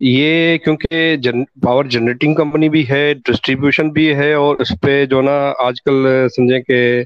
[0.00, 1.16] یہ کیونکہ
[1.62, 6.26] پاور جنریٹنگ کمپنی بھی ہے ڈسٹریبیوشن بھی ہے اور اس پہ جو نا آج کل
[6.36, 7.02] سمجھیں کہ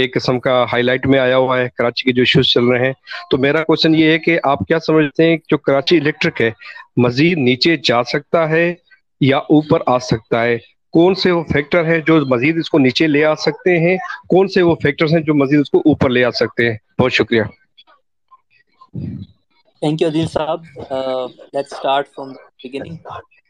[0.00, 2.86] ایک قسم کا ہائی لائٹ میں آیا ہوا ہے، کراچی کے جو ایشوز چل رہے
[2.86, 2.92] ہیں۔
[3.30, 6.50] تو میرا کوشچن یہ ہے کہ آپ کیا سمجھتے ہیں جو کراچی الیکٹرک ہے،
[6.96, 8.74] مزید نیچے جا سکتا ہے
[9.20, 10.56] یا اوپر آ سکتا ہے؟
[10.92, 13.96] کون سے وہ فیکٹر ہیں جو مزید اس کو نیچے لے آ سکتے ہیں؟
[14.28, 17.12] کون سے وہ فیکٹرز ہیں جو مزید اس کو اوپر لے آ سکتے ہیں؟ بہت
[17.12, 17.42] شکریہ۔
[19.82, 20.64] تھینک یو عدیل صاحب
[21.52, 22.32] لیٹ اسٹارٹ فرام
[22.64, 22.96] بگننگ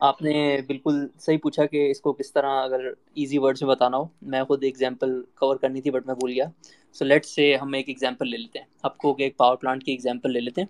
[0.00, 3.96] آپ نے بالکل صحیح پوچھا کہ اس کو کس طرح اگر ایزی ورڈس میں بتانا
[3.96, 6.44] ہو، میں خود ایگزامپل کور کرنی تھی بٹ میں بھول گیا۔
[6.92, 9.84] سو لیٹ سے ہم ایک ایگزامپل لے لیتے ہیں۔ آپ کو کہ ایک پاور پلانٹ
[9.84, 10.68] کی ایگزامپل لے لیتے ہیں۔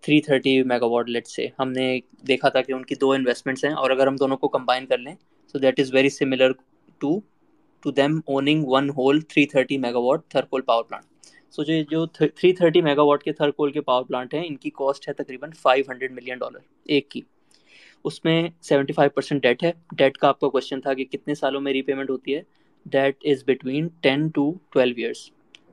[0.00, 1.98] Three thirty mega watt let say ہم نے
[2.28, 4.98] دیکھا تھا کہ ان کی دو انویسٹمنٹس ہیں اور اگر ہم دونوں کو کمبائن کر
[4.98, 5.14] لیں
[5.54, 6.52] so that is very similar
[6.98, 7.18] to
[7.82, 11.04] to them owning one whole three thirty mega watt Thar coal power plant
[11.50, 14.56] so جو جو تھری تھرٹی میگا واٹ کے تھر کول کے پاور پلانٹ ہیں، ان
[14.56, 17.20] کی کاسٹ ہے تقریباً فائیو ہنڈریڈ ملین ڈالر ایک کی۔
[18.04, 19.72] اس میں سیونٹی فائیو پرسینٹ ڈیٹ ہے.
[19.92, 22.42] ڈیٹ کا آپ کا کوشچن تھا کہ کتنے سالوں میں ری پیمنٹ ہوتی ہے.
[22.86, 25.18] Debt is between ten to twelve years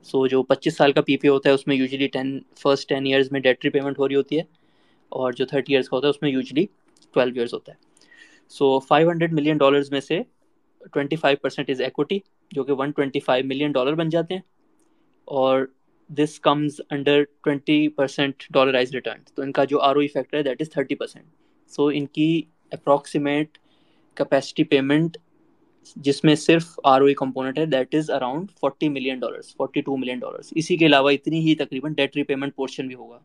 [0.08, 3.06] so جو پچیس سال کا پی پی ہوتا ہے، اس میں usually ten first ten
[3.06, 4.44] years میں ڈیٹ ری پیمنٹ ہو رہی ہوتی ہے.
[5.12, 6.66] اور جو تھرٹی ایئرس کا ہوتا ہے، اس میں یوزلی
[7.14, 7.78] ٹویلو ایئرس ہوتا ہے.
[8.54, 10.20] So five hundred million dollars میں سے
[10.94, 12.20] twenty five percent is equity
[12.52, 14.42] جو کہ one twenty five million dollar بن جاتے ہیں.
[15.28, 15.66] اور
[16.10, 20.38] this comes under twenty percent dollarised return تو ان کا جو آر او ای فیکٹر
[20.38, 21.26] ہے that is thirty percent
[21.72, 22.42] so ان کی
[22.72, 23.58] اپروکسیمیٹ
[24.18, 25.18] کیپیسٹی پیمنٹ
[25.98, 29.98] جس میں صرف آر او کمپوننٹ ہے that is around forty million dollars forty two
[29.98, 33.20] million dollars اسی کے علاوہ اتنی ہی تقریباً ڈیٹ ری پیمنٹ پورشن بھی ہوگا.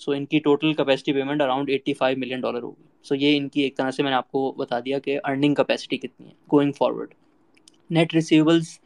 [0.00, 2.82] سو ان کی total capacity payment around eighty five million dollar ہوگی.
[3.04, 5.54] سو یہ ان کی ایک طرح سے میں نے آپ کو بتا دیا کہ ارننگ
[5.54, 7.14] کیپیسٹی کتنی ہے گوئنگ فارورڈ
[7.90, 8.78] نیٹ ریسیوبلس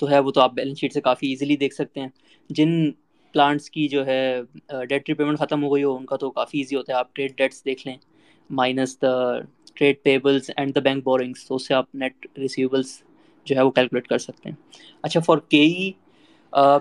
[0.00, 2.08] تو ہے وہ تو آپ بیلنس شیٹ سے کافی ایزیلی دیکھ سکتے ہیں.
[2.50, 2.90] جن
[3.34, 4.40] پلانٹس کی جو ہے
[4.88, 6.98] ڈیٹ ری پیمنٹ ختم ہو گئی ہو، ان کا تو کافی ایزی ہوتا ہے.
[6.98, 7.96] آپ ٹریڈ ڈیٹس دیکھ لیں.
[8.50, 9.14] Minus the
[9.74, 13.00] trade payables and the bank borrowings تو اس سے آپ نیٹ ریسیوبلس
[13.46, 14.56] جو ہے وہ کیلکولیٹ کر سکتے ہیں۔
[15.02, 15.90] اچھا فار کے ای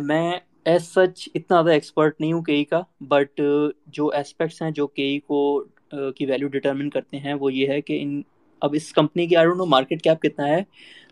[0.01, 0.31] میں
[0.65, 3.41] ایز سچ اتنا زیادہ ایکسپرٹ نہیں ہوں کے ای کا بٹ
[3.87, 5.63] جو اسپیکٹس ہیں جو کے ای کو
[6.17, 8.21] کی ویلیو ڈٹرمن کرتے ہیں، وہ یہ ہے کہ ان،
[8.61, 10.61] اب اس کمپنی کی I don't know market cap کتنا ہے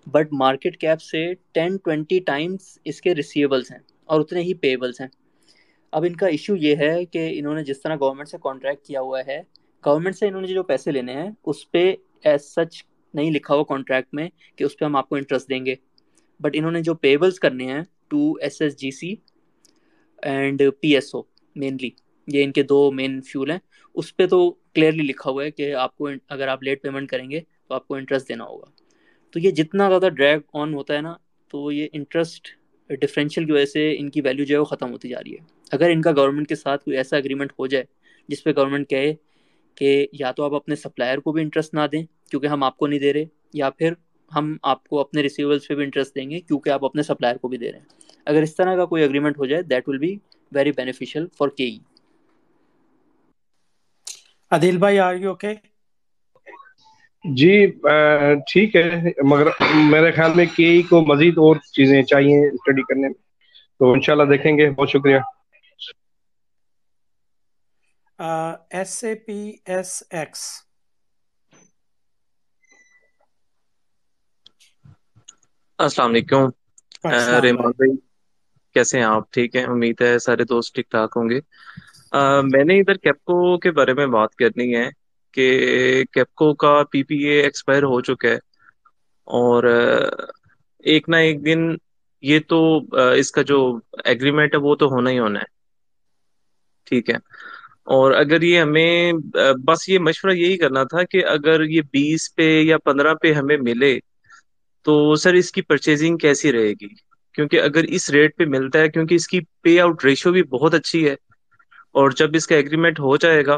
[0.07, 3.79] بٹ مارکیٹ کیپ سے ٹین ٹوینٹی ٹائمس اس کے ریسیویبلس ہیں
[4.09, 5.07] اور اتنے ہی پیبلس ہیں۔
[5.93, 9.01] اب ان کا ایشو یہ ہے کہ انہوں نے جس طرح گورنمنٹ سے کانٹریکٹ کیا
[9.01, 9.41] ہوا ہے
[9.85, 13.63] گورنمنٹ سے انہوں نے جو پیسے لینے ہیں، اس پہ ایز سچ نہیں لکھا ہوا
[13.63, 15.75] کانٹریکٹ میں کہ اس پہ ہم آپ کو انٹرسٹ دیں گے۔
[16.39, 19.15] بٹ انہوں نے جو پیبلس کرنے ہیں to S S G C
[20.21, 21.21] and P S O
[21.55, 21.89] mainly
[22.27, 23.59] یہ ان کے دو مین فیول ہیں۔
[23.95, 27.31] اس پہ تو کلیئرلی لکھا ہوا ہے کہ آپ کو اگر آپ لیٹ پیمنٹ کریں
[27.31, 28.65] گے تو آپ کو انٹرسٹ دینا ہوگا۔
[29.31, 31.13] تو یہ جتنا زیادہ ڈریگ آن ہوتا ہے نا،
[31.49, 32.47] تو یہ انٹرسٹ
[32.89, 35.45] ڈفرینشیل کی وجہ سے ان کی ویلیو جو ہے وہ ختم ہوتی جا رہی ہے۔
[35.71, 37.83] اگر ان کا گورنمنٹ کے ساتھ کوئی ایسا اگریمنٹ ہو جائے
[38.27, 39.13] جس پہ گورنمنٹ کہے
[39.77, 42.87] کہ یا تو آپ اپنے سپلائر کو بھی انٹرسٹ نہ دیں کیونکہ ہم آپ کو
[42.87, 43.93] نہیں دے رہے یا پھر
[44.31, 47.47] ہم آپ کو اپنے ریسیولس پہ بھی انٹرسٹ دیں گے کیونکہ آپ اپنے سپلائر کو
[47.47, 47.85] بھی دے رہے ہیں۔
[48.27, 50.15] اگر اس طرح کا کوئی اگریمنٹ ہو جائے that will be
[50.51, 51.77] very beneficial for K E
[54.51, 55.53] Adeel بھائی آر یو اوکے
[57.25, 57.51] جی
[58.47, 58.89] ٹھیک ہے
[59.25, 59.47] مگر
[59.85, 63.21] میرے خیال میں کے کو مزید اور چیزیں چاہیے اسٹڈی کرنے میں۔
[63.79, 65.19] تو انشاءاللہ دیکھیں گے۔ بہت شکریہ۔
[68.71, 70.41] S A P S X.
[75.79, 76.45] السلام علیکم۔
[77.41, 77.91] ریمان بھائی
[78.75, 81.39] کیسے ہیں آپ؟ ٹھیک ہیں؟ امید ہے سارے دوست ٹھیک ٹھاک ہوں گے۔
[82.45, 84.89] میں نے ادھر کیپکو کے بارے میں بات کرنی ہے
[85.33, 85.45] کہ
[86.13, 88.37] کیپکو کا پی پی اے ایکسپائر ہو چکا ہے
[89.27, 89.63] اور
[90.83, 91.59] ایک نہ ایک دن
[92.23, 92.59] یہ تو
[93.11, 93.59] اس کا جو
[94.05, 95.51] ایگریمنٹ ہے وہ تو ہونا ہی ہونا ہے۔
[96.87, 97.17] ٹھیک ہے۔
[97.87, 99.13] اور اگر یہ ہمیں
[99.65, 103.57] بس یہ مشورہ یہی کرنا تھا کہ اگر یہ بیس پہ یا پندرہ پہ ہمیں
[103.59, 103.97] ملے
[104.85, 106.87] تو سر اس کی پرچیزنگ کیسی رہے گی؟
[107.35, 110.73] کیونکہ اگر اس ریٹ پہ ملتا ہے، کیونکہ اس کی پے آؤٹ ریشو بھی بہت
[110.73, 111.13] اچھی ہے
[111.95, 113.57] اور جب اس کا ایگریمنٹ ہو جائے گا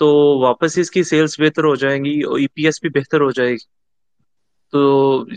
[0.00, 0.08] تو
[0.40, 3.30] واپس اس کی سیلز بہتر ہو جائیں گی اور ای پی ایس بھی بہتر ہو
[3.30, 3.64] جائے گی۔
[4.72, 4.80] تو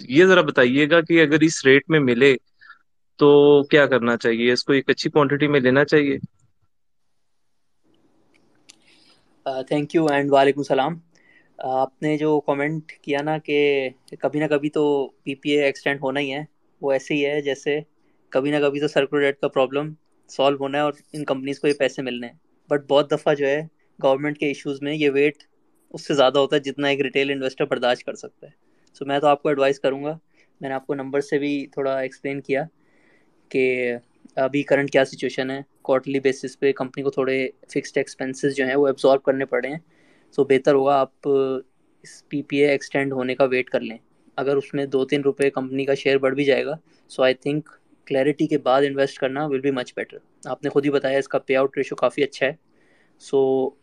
[0.10, 2.36] یہ ذرا بتائیے گا کہ اگر اس ریٹ میں ملے
[3.20, 3.28] تو
[3.64, 6.18] کیا کرنا چاہیے؟ اس کو ایک اچھی کوانٹٹی میں لینا چاہیے؟
[9.46, 10.98] تھینک یو اینڈ وعلیکم السلام.
[11.60, 13.90] آپ نے جو کامنٹ کیا نا کہ
[14.22, 14.86] کبھی نہ کبھی تو
[15.24, 16.44] پی پی اے ایکسٹینڈ ہونا ہی ہے،
[16.82, 17.80] وہ ایسے ہی ہے جیسے
[18.32, 19.94] کبھی نہ کبھی تو سرکول ریٹ کا پرابلم
[20.30, 22.34] سالو ہونا ہے اور ان کمپنیز کو یہ پیسے ملنے ہیں.
[22.70, 23.62] بٹ بہت دفعہ جو ہے
[24.00, 25.44] گورنمنٹ کے ایشوز میں یہ ویٹ
[25.94, 28.52] اس سے زیادہ ہوتا ہے جتنا ایک ریٹیل انویسٹر برداشت کر سکتا ہے.
[28.96, 30.18] سو so میں تو آپ کو ایڈوائز کروں گا،
[30.62, 32.64] میں نے آپ کو نمبر سے بھی تھوڑا ایکسپلین کیا
[33.52, 33.94] کہ
[34.38, 35.62] ابھی کرنٹ کیا سچویشن ہے.
[35.86, 39.80] کوارٹرلی بیسس پہ کمپنی کو تھوڑے فکسڈ ایکسپینسز جو ہیں وہ ایبزارو کرنے پڑے ہیں۔
[40.38, 43.98] سو بہتر ہوگا آپ اس پی پی اے ایکسٹینڈ ہونے کا ویٹ کر لیں۔
[44.38, 46.76] اگر اس میں دو تین روپے کمپنی کا شیئر بڑھ بھی جائے گا
[47.12, 47.70] سو آئی تھنک
[48.08, 50.18] کلیئرٹی کے بعد انویسٹ کرنا ول بی مچ بیٹر
[50.50, 52.52] آپ نے خود ہی بتایا اس کا پے آؤٹ ریشو کافی اچھا ہے۔
[53.22, 53.40] سو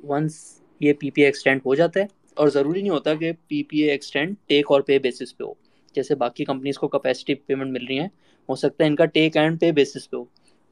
[0.09, 0.35] ونس
[0.81, 3.79] یہ پی پی اے ایکسٹینڈ ہو جاتا ہے، اور ضروری نہیں ہوتا کہ P P
[3.79, 5.53] A extend take اور پے بیسس پہ ہو۔
[5.95, 8.09] جیسے باقی کمپنیز کو کیپیسٹی پیمنٹ مل رہی ہیں،
[8.49, 10.25] ہو سکتا ہے ان کا ٹیک اینڈ پے بیسس پہ ہو۔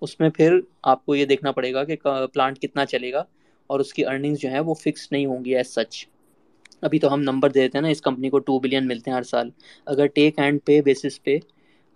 [0.03, 1.97] اس میں پھر آپ کو یہ دیکھنا پڑے گا کہ
[2.33, 3.25] پلانٹ کتنا چلے گا
[3.71, 6.05] اور اس کی ارننگز جو ہیں وہ فکس نہیں ہوں گی ایز سچ
[6.83, 9.17] ابھی تو ہم نمبر دے دیتے ہیں نا، اس کمپنی کو ٹو بلین ملتے ہیں
[9.17, 9.51] ہر سال.
[9.87, 11.39] اگر ٹیک اینڈ پے بیسس پہ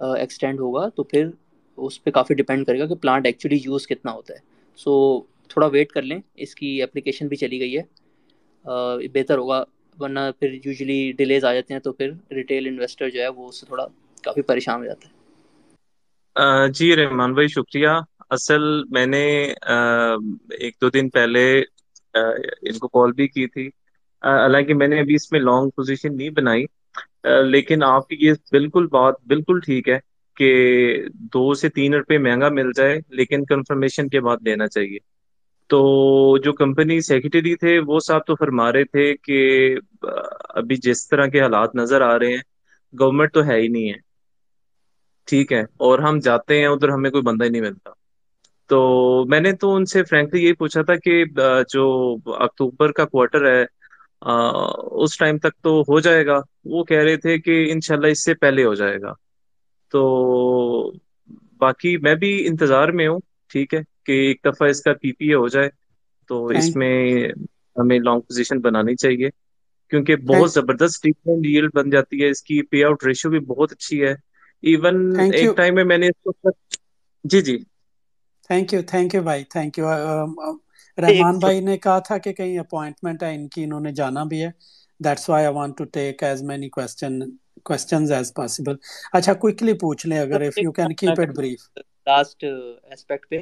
[0.00, 1.28] ایکسٹینڈ ہوگا تو پھر
[1.78, 4.38] اس پہ کافی ڈپینڈ کرے گا کہ پلانٹ ایکچولی یوز کتنا ہوتا ہے.
[4.78, 7.82] سو تھوڑا ویٹ کر لیں، اس کی اپلیکیشن بھی چلی گئی ہے.
[9.12, 9.62] بہتر ہوگا،
[9.98, 13.60] ورنہ پھر یوزلی ڈیلیز آ جاتے ہیں تو پھر ریٹیل انویسٹر جو ہے وہ اس
[13.60, 13.86] سے تھوڑا
[14.24, 15.13] کافی پریشان ہو جاتا ہے.
[16.74, 17.88] جی رحمان بھائی، شکریہ۔
[18.30, 19.24] اصل میں نے
[20.58, 21.44] ایک دو دن پہلے
[22.14, 23.66] ان کو کال بھی کی تھی۔
[24.22, 26.64] حالانکہ میں نے ابھی اس میں لانگ پوزیشن نہیں بنائی۔
[27.50, 29.98] لیکن آپ کی یہ بالکل بات بالکل ٹھیک ہے
[30.36, 30.48] کہ
[31.32, 34.98] دو سے تین روپے مہنگا مل جائے، لیکن کنفرمیشن کے بعد لینا چاہیے۔
[35.70, 35.78] تو
[36.38, 39.38] جو کمپنی سیکرٹری تھے، وہ صاحب تو فرما رہے تھے کہ
[40.54, 42.42] ابھی جس طرح کے حالات نظر آ رہے ہیں
[42.92, 43.98] گورنمنٹ تو ہے ہی نہیں ہے۔
[45.28, 47.90] ٹھیک ہے اور ہم جاتے ہیں ادھر ہمیں کوئی بندہ ہی نہیں ملتا۔
[48.70, 48.78] تو
[49.26, 51.22] میں نے تو ان سے فرینکلی یہی پوچھا تھا کہ
[51.68, 51.84] جو
[52.36, 53.62] اکتوبر کا کوارٹر ہے
[55.00, 58.34] اس ٹائم تک تو ہو جائے گا۔ وہ کہہ رہے تھے کہ انشاءاللہ اس سے
[58.36, 59.12] پہلے ہو جائے گا۔
[59.92, 60.00] تو
[61.60, 63.18] باقی میں بھی انتظار میں ہوں
[63.50, 65.68] ٹھیک ہے کہ ایک دفعہ اس کا پی پی اے ہو جائے۔
[66.30, 66.94] تو اس میں
[67.76, 69.28] ہمیں لانگ پوزیشن بنانی چاہیے۔
[69.92, 74.02] کیونکہ بہت زبردست ٹریٹمنٹ بن جاتی ہے۔ اس کی پے آؤٹ ریشو بھی بہت اچھی
[74.02, 74.14] ہے۔
[74.64, 74.96] ایون
[75.32, 76.50] ایک ٹائم میں میں نے اس کو
[77.24, 77.56] جی جی۔
[78.50, 79.86] تھینک یو تھینک یو بھائی تھینک یو
[80.98, 84.42] رحمان بھائی نے کہا تھا کہ کہیں اپوائنٹمنٹ ہے ان کی انہوں نے جانا بھی
[84.42, 84.50] ہے۔
[85.00, 87.18] That's why I want to take as many question
[87.64, 88.76] questions as possible
[89.12, 91.68] اچھا کوئکلی پوچھ لیں اگر if you can keep it brief
[92.06, 92.44] last
[92.92, 93.40] aspect پہ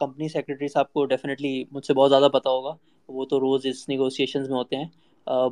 [0.00, 2.74] کمپنی سیکرٹری صاحب کو ڈیفینیٹلی مجھ سے بہت زیادہ پتا ہوگا۔
[3.08, 4.88] وہ تو روز اس نیگوسیشنز میں ہوتے ہیں۔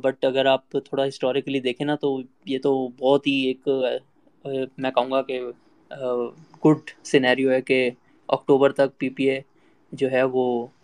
[0.01, 3.67] بٹ اگر آپ تھوڑا ہسٹوریکلی دیکھیں نا تو یہ تو بہت ہی ایک
[4.77, 5.39] میں کہوں گا کہ
[6.65, 7.89] گڈ سینیریو ہے کہ
[8.29, 9.39] اکتوبر تک پی پی اے
[9.91, 10.43] جو ہے وہ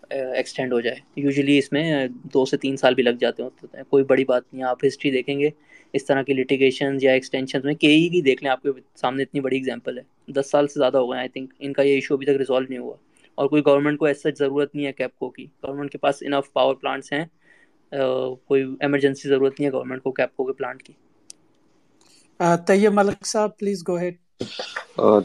[0.10, 1.84] ایکسٹینڈ ہو جائے۔ یوزلی اس میں
[2.34, 5.12] دو سے تین سال بھی لگ جاتے ہوتے ہیں۔ کوئی بڑی بات نہیں، آپ ہسٹری
[5.12, 5.50] دیکھیں گے۔
[5.94, 9.40] اس طرح کی لٹیگیشن یا ایکسٹینشن میں کئی بھی دیکھ لیں، آپ کے سامنے اتنی
[9.40, 12.14] بڑی اگزامپل ہے۔ دس سال سے زیادہ ہو گئے آئی تھنک ان کا یہ ایشو
[12.14, 12.96] ابھی تک ریزالو نہیں ہوا۔
[13.38, 16.76] اور کوئی گورنمنٹ کو ایسا ضرورت نہیں ہے کیپکو کی۔ گورنمنٹ کے پاس انف پاور
[16.76, 17.26] پلانٹس ہیں۔
[18.48, 20.94] کوئی ایمرجنسی ضرورت نہیں ہے گورنمنٹ کو کیپکو کے پلانٹ کی۔
[22.42, 24.16] طیب ملک صاحب please go ahead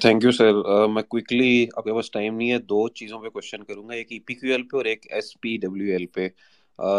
[0.01, 3.65] thank you sir میں کوئکلی آپ کے پاس ٹائم نہیں ہے دو چیزوں پہ کوشچن
[3.65, 6.29] کروں گا ایک ای پی کیو ایل پہ اور ایک ایس پی ڈبلیو ایل پہ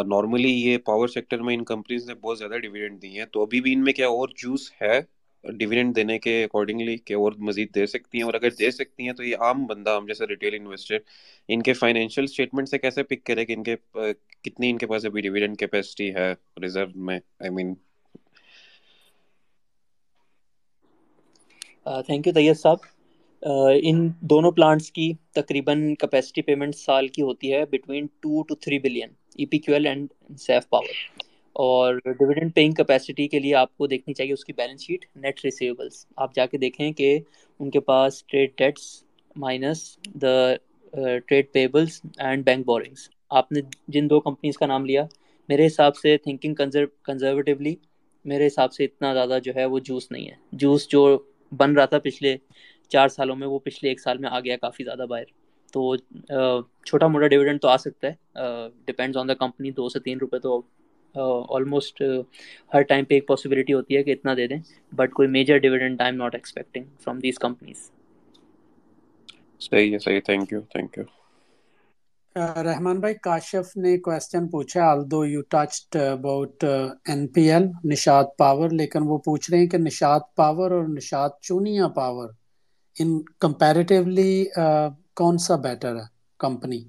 [0.08, 3.62] نارملی یہ پاور سیکٹر میں ان کمپنیز نے بہت زیادہ ڈویڈنڈ دی ہیں تو ابھی
[3.62, 5.00] بھی ان میں کیا اور جوس ہے
[5.44, 9.14] ڈیویڈنڈ دینے کے اکارڈنگلی کہ اور مزید دے سکتی ہیں اور اگر دے سکتی ہیں
[9.14, 10.98] تو یہ عام بندہ ہم جیسے ریٹیل انویسٹر
[11.50, 13.76] ان کے فائنینشیل اسٹیٹمنٹ سے کیسے پک کرے کہ ان کے
[14.44, 17.74] کتنی ان کے پاس ابھی ڈیویڈنڈ کیپیسٹی ہے ریزرو میں I mean
[22.06, 22.78] thank you Tayyab صاحب.
[23.84, 28.80] ان دونوں پلانٹس کی تقریباً کیپیسٹی پیمنٹ سال کی ہوتی ہے between two to three
[28.80, 30.08] billion E P Q L and
[30.40, 31.22] Saif power
[31.56, 35.44] اور ڈویڈنڈ پیئنگ کیپیسٹی کے لیے آپ کو دیکھنی چاہیے اس کی بیلنس شیٹ نیٹ
[35.46, 37.18] ریسیویبلس آپ جا کے دیکھیں کہ
[37.60, 39.04] ان کے پاس trade debts
[39.36, 40.54] minus the
[41.28, 45.04] trade payables and bank borrowings آپ نے جن دو کمپنیز کا نام لیا،
[45.50, 47.76] میرے حساب سے تھنکنگ کنزرویٹیولی
[48.26, 50.36] میرے حساب سے اتنا زیادہ جو ہے وہ جوس نہیں ہے.
[50.54, 51.18] جوس جو
[51.52, 52.36] بن رہا تھا پچھلے
[52.92, 55.24] چار سالوں میں، وہ پچھلے ایک سال میں آ گیا کافی زیادہ باہر۔
[55.74, 55.96] تو
[56.86, 58.14] چھوٹا موٹا ڈویڈنڈ تو آ سکتا ہے۔
[58.86, 60.62] ڈپینڈز آن دا کمپنی دو سے تین روپے تو
[61.56, 62.02] آلموسٹ
[62.74, 64.58] ہر ٹائم پہ ایک پاسبلٹی ہوتی ہے کہ اتنا دے دیں۔
[64.92, 67.90] بٹ کوئی major dividend I am not expecting from these companies
[69.62, 71.04] صحیح ہے، صحیح thank you thank you
[72.66, 76.64] Rahman بھائی، کاشف نے کوشچن پوچھا although you touched about
[77.10, 81.30] N P L Nishat power لیکن وہ پوچھ رہے ہیں کہ نشاد پاور اور Nishat
[81.42, 82.28] Chunian power
[82.96, 83.10] in
[83.40, 84.32] comparatively
[85.18, 86.06] کون سا بیٹر ہے
[86.40, 86.80] کمپنی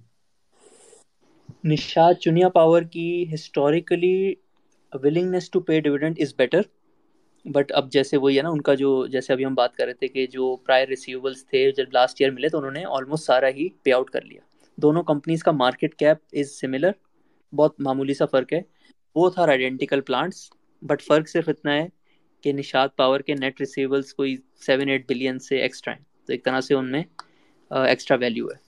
[1.64, 4.34] نشاد چنیا پاور کی historically
[4.92, 6.62] willingness to pay dividend is better
[7.44, 9.94] but اب جیسے وہی ہے نا، ان کا جو، جیسے ابھی ہم بات کر رہے
[9.94, 13.48] تھے کہ جو پرائر ریسیویبلس تھے، جب لاسٹ ایئر ملے تو انہوں نے آلموسٹ سارا
[13.56, 14.40] ہی پے آؤٹ کر لیا۔
[14.78, 16.90] دونوں کمپنیز کا مارکیٹ کیپ از سملر
[17.52, 18.60] بہت معمولی سا فرق ہے.
[19.16, 20.48] وہ تھا آئیڈینٹیکل پلانٹس
[20.82, 21.86] بٹ فرق صرف اتنا ہے
[22.44, 26.02] کہ نشاد پاور کے نیٹ ریسیویبلس کوئی سیون ایٹ بلین سے ایکسٹرا ہیں.
[26.26, 27.02] تو ایک طرح سے ان میں
[27.70, 28.66] ایکسٹرا ویلیو ہے.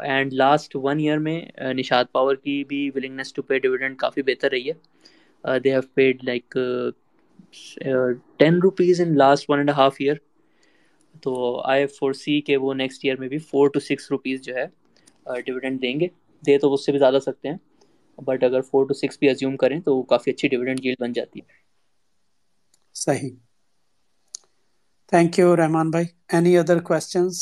[0.00, 1.40] اینڈ لاسٹ ون ایئر میں
[1.74, 5.58] نشاد پاور کی بھی ولنگنیس ٹو پے ڈویڈنڈ کافی بہتر رہی ہے.
[5.58, 6.56] They have paid like
[8.38, 10.16] ten rupees in last one and half year
[11.22, 14.54] تو آئی فور سی کہ وہ نیکسٹ ایئر میں بھی فور ٹو سکس روپیز جو
[14.54, 14.66] ہے
[15.26, 16.08] ڈویڈنڈ دیں گے۔
[16.42, 17.56] دے تو اس سے بھی زیادہ سکتے ہیں۔
[18.18, 21.12] بٹ اگر فور ٹو سکس بھی ازیوم کریں تو وہ کافی اچھی ڈویڈنڈ جیل بن
[21.12, 21.62] جاتی ہے۔
[22.94, 23.34] صحیح۔
[25.12, 27.34] تھینک یو رحمان بھائی اینی ادر کوشچنس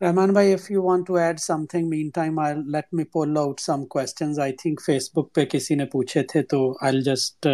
[0.00, 3.84] رحمان بھائی if you want to add something meantime I let me pull out some
[3.88, 4.80] questions I think
[5.14, 7.46] Facebook پہ کسی نے پوچھے تھے تو I just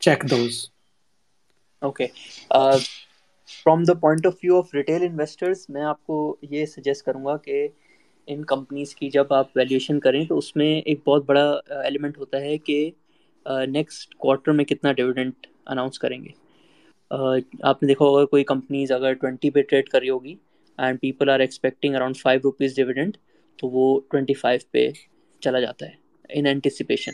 [0.00, 0.54] check those
[1.82, 2.06] okay
[3.66, 7.36] from the point of view of retail investors میں آپ کو یہ سجیسٹ کروں گا
[7.36, 7.68] کہ
[8.26, 12.18] ان کمپنیز کی جب آپ ویلیویشن کریں تو اس میں ایک بہت بڑا uh, ایلیمنٹ
[12.18, 12.90] ہوتا ہے کہ
[13.46, 16.30] uh, نیکسٹ کوارٹر میں کتنا ڈویڈنٹ اناؤنس کریں گے.
[17.10, 20.34] Uh, آپ نے دیکھا ہوگا کوئی کمپنیز اگر ٹوینٹی پہ ٹریڈ کری ہوگی
[20.78, 23.16] and people are expecting around five rupees dividend
[23.58, 24.88] تو وہ ٹوینٹی فائیو پہ
[25.40, 25.92] چلا جاتا ہے
[26.28, 27.12] ان اینٹیسپیشن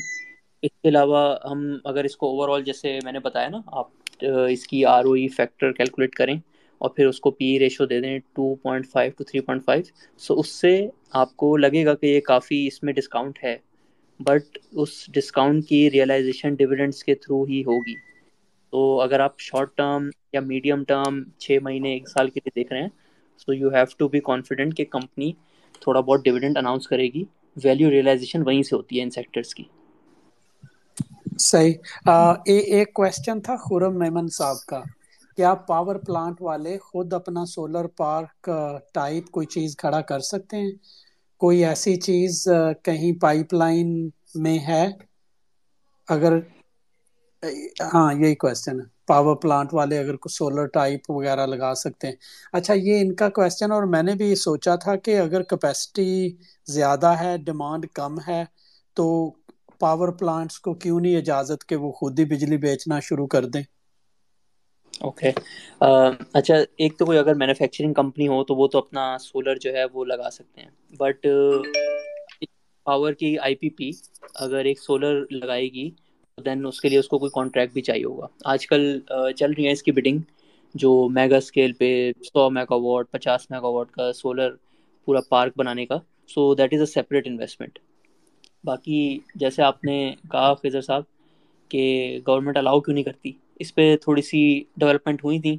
[0.63, 3.87] اس کے علاوہ ہم اگر اس کو اوور آل جیسے میں نے بتایا نا، آپ
[4.23, 6.35] اس کی R O E factor calculate کریں
[6.79, 9.83] اور پھر اس کو پی ریشو دے دیں two point five to three point five
[10.19, 13.57] so اس سے آپ کو لگے گا کہ یہ کافی اس میں ڈسکاؤنٹ ہے
[14.21, 17.95] بٹ اس ڈسکاؤنٹ کی ریئلائزیشن ڈویڈنٹس کے تھرو ہی ہوگی۔
[18.73, 22.73] تو اگر آپ شارٹ ٹرم یا میڈیم ٹرم چھ مہینے، ایک سال کے لیے دیکھ
[22.73, 22.89] رہے ہیں
[23.39, 25.33] so you have to be confident کہ کمپنی
[25.81, 27.25] تھوڑا بہت ڈویڈنٹ اناؤنس کرے گی۔
[27.57, 29.65] ویلیو ریئلائزیشن وہیں سے ہوتی ہے ان سیکٹرس کی۔
[31.41, 31.75] صحیح.
[32.47, 34.81] ایک کوشچن تھا خورم میمن صاحب کا.
[35.39, 38.51] کیا پاور پلانٹ والے خود اپنا سولر پارک
[38.95, 40.71] ٹائپ کوئی چیز کھڑا کر سکتے ہیں؟
[41.41, 42.47] کوئی ایسی چیز
[42.85, 43.89] کہیں پائپ لائن
[44.37, 44.85] میں ہے؟
[46.09, 46.39] اگر
[47.85, 48.87] ہاں یہی کوشچن ہے.
[49.07, 52.15] پاور پلانٹ والے اگر سولر ٹائپ وغیرہ لگا سکتے ہیں؟
[52.55, 56.11] اچھا یہ ان کا کوشچن اور میں نے بھی سوچا تھا کہ اگر کیپیسٹی
[56.67, 58.43] زیادہ ہے ڈیمانڈ کم ہے
[58.97, 59.07] تو
[59.81, 63.63] پاور پلانٹس کو کیوں نہیں اجازت کہ وہ خود ہی بجلی بیچنا شروع کر دیں؟
[65.01, 65.31] اوکے
[65.81, 69.85] اچھا ایک تو کوئی اگر مینوفیکچرنگ کمپنی ہو تو وہ تو اپنا سولر جو ہے
[69.93, 70.71] وہ لگا سکتے ہیں.
[70.99, 71.27] بٹ
[72.87, 73.91] پاور کی آئی پی پی
[74.37, 75.91] اگر ایک سولر لگائے گی
[76.39, 78.27] دین اس کے لیے اس کو کوئی کانٹریکٹ بھی چاہیے ہوگا.
[78.45, 79.01] آج کل
[79.37, 80.19] چل رہی ہے اس کی بڈنگ
[80.75, 81.91] جو میگا اسکیل پہ
[82.25, 84.55] سو میگا واٹ پچاس میگا واٹ کا سولر
[85.09, 85.99] پورا پارک بنانے کا.
[86.31, 87.79] So that is a separate investment
[88.65, 88.99] باقی
[89.35, 89.97] جیسے آپ نے
[90.31, 91.03] کہا فیضر صاحب
[91.71, 91.83] کہ
[92.27, 94.41] گورنمنٹ الاؤ کیوں نہیں کرتی؟ اس پہ تھوڑی سی
[94.77, 95.57] ڈیولپمنٹ ہوئی تھیں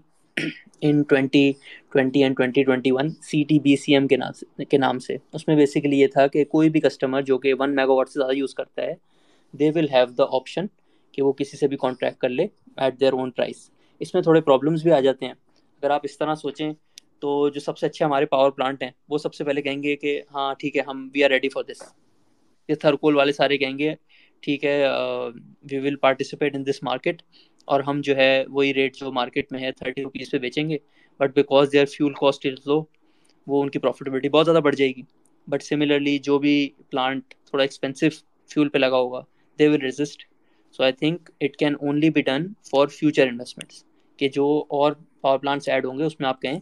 [0.81, 1.51] in twenty
[1.91, 5.17] twenty and twenty twenty one C T B C M کے نام کے نام سے۔
[5.33, 8.19] اس میں بیسیکلی یہ تھا کہ کوئی بھی کسٹمر جو کہ ون میگا واٹ سے
[8.19, 8.93] زیادہ یوز کرتا ہے
[9.53, 10.65] they will have the option
[11.13, 12.45] کہ وہ کسی سے بھی کانٹریکٹ کر لے
[12.77, 13.69] ایٹ دیئر اون پرائز
[14.01, 15.33] اس میں تھوڑے پرابلمس بھی آ جاتے ہیں۔
[15.83, 16.71] اگر آپ اس طرح سوچیں
[17.19, 19.95] تو جو سب سے اچھے ہمارے پاور پلانٹ ہیں، وہ سب سے پہلے کہیں گے
[19.95, 21.81] کہ ہاں ٹھیک ہے، ہم we are ready for this
[22.69, 23.93] یہ تھرکول والے سارے کہیں گے،
[24.43, 24.83] ٹھیک ہے
[25.71, 27.21] we will participate in this market
[27.67, 30.77] اور ہم جو ہے وہی ریٹ جو مارکیٹ میں ہے تھرٹی روپیز پہ بیچیں گے.
[31.19, 32.81] But because their fuel cost is low
[33.47, 35.01] وہ ان کی پروفیٹیبلٹی بہت زیادہ بڑھ جائے گی.
[35.47, 38.09] بٹ سملرلی جو بھی پلانٹ تھوڑا ایکسپینسو
[38.49, 39.21] فیول پہ لگا ہوگا
[39.59, 40.23] they will resist
[40.79, 43.83] so I think it can only be done for future investments
[44.19, 44.91] کہ جو اور
[45.21, 46.59] پاور پلانٹس ایڈ ہوں گے، اس میں آپ کہیں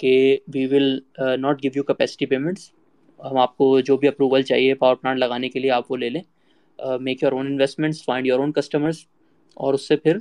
[0.00, 0.98] کہ we will
[1.40, 2.70] not give you capacity payments
[3.30, 6.08] ہم آپ کو جو بھی اپروول چاہیے پاور پلانٹ لگانے کے لیے آپ وہ لے
[6.10, 6.22] لیں۔
[7.00, 8.96] Make your own investments find your own customers
[9.54, 10.16] اور اس سے پھر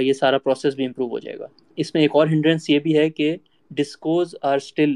[0.00, 2.96] یہ سارا پروسیس بھی امپروو ہو جائے گا۔ اس میں ایک اور ہنڈرینس یہ بھی
[2.98, 3.36] ہے کہ
[3.70, 4.94] ڈسکوز آر اسٹل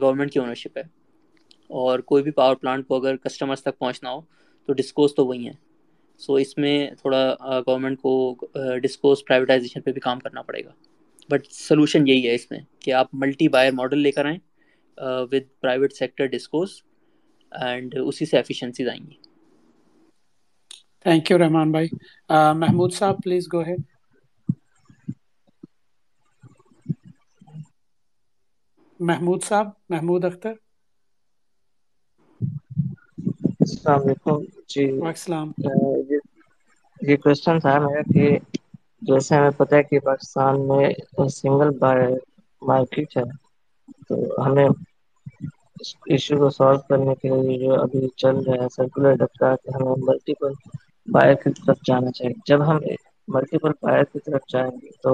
[0.00, 0.82] گورنمنٹ کی اونرشپ ہے۔
[1.70, 4.20] اور کوئی بھی پاور پلانٹ کو اگر کسٹمرس تک پہنچنا ہو
[4.66, 5.52] تو ڈسکوز تو وہی ہیں۔
[6.18, 7.34] سو اس میں تھوڑا
[7.66, 8.36] گورنمنٹ کو
[8.82, 10.70] ڈسکوز پرائیویٹائزیشن پہ بھی کام کرنا پڑے گا۔
[11.30, 14.38] بٹ سلوشن یہی ہے اس میں کہ آپ ملٹی بائر ماڈل لے کر آئیں۔
[15.30, 16.70] With private sector discos
[17.52, 19.16] and اسی سے ایفیشنسیز آئیں گی۔
[21.04, 21.88] تھینک یو رحمان بھائی
[22.56, 23.80] محمود صاحب پلیز گو ہیڈ
[29.00, 30.54] محمود صاحب محمود اختر۔
[33.60, 34.38] السلام علیکم۔
[34.68, 35.52] جی السلام
[37.00, 38.26] یہ کوشچن تھا میرا کہ
[39.02, 40.86] جیسے ہمیں پتہ ہے کہ پاکستان میں
[41.30, 41.70] سنگل
[42.62, 43.22] مارکیٹ ہے
[44.08, 44.14] تو
[44.46, 44.68] ہمیں
[46.06, 49.94] ایشو کو سالو کرنے کے لیے جو ابھی چل رہا ہے سرکولر ڈکٹا کہ ہمیں
[50.02, 50.52] ملٹیپل
[51.08, 52.78] بائر کی طرف جانا چاہیے۔ جب ہم
[53.28, 55.12] ملٹیپل بائر کی طرف جائیں گے تو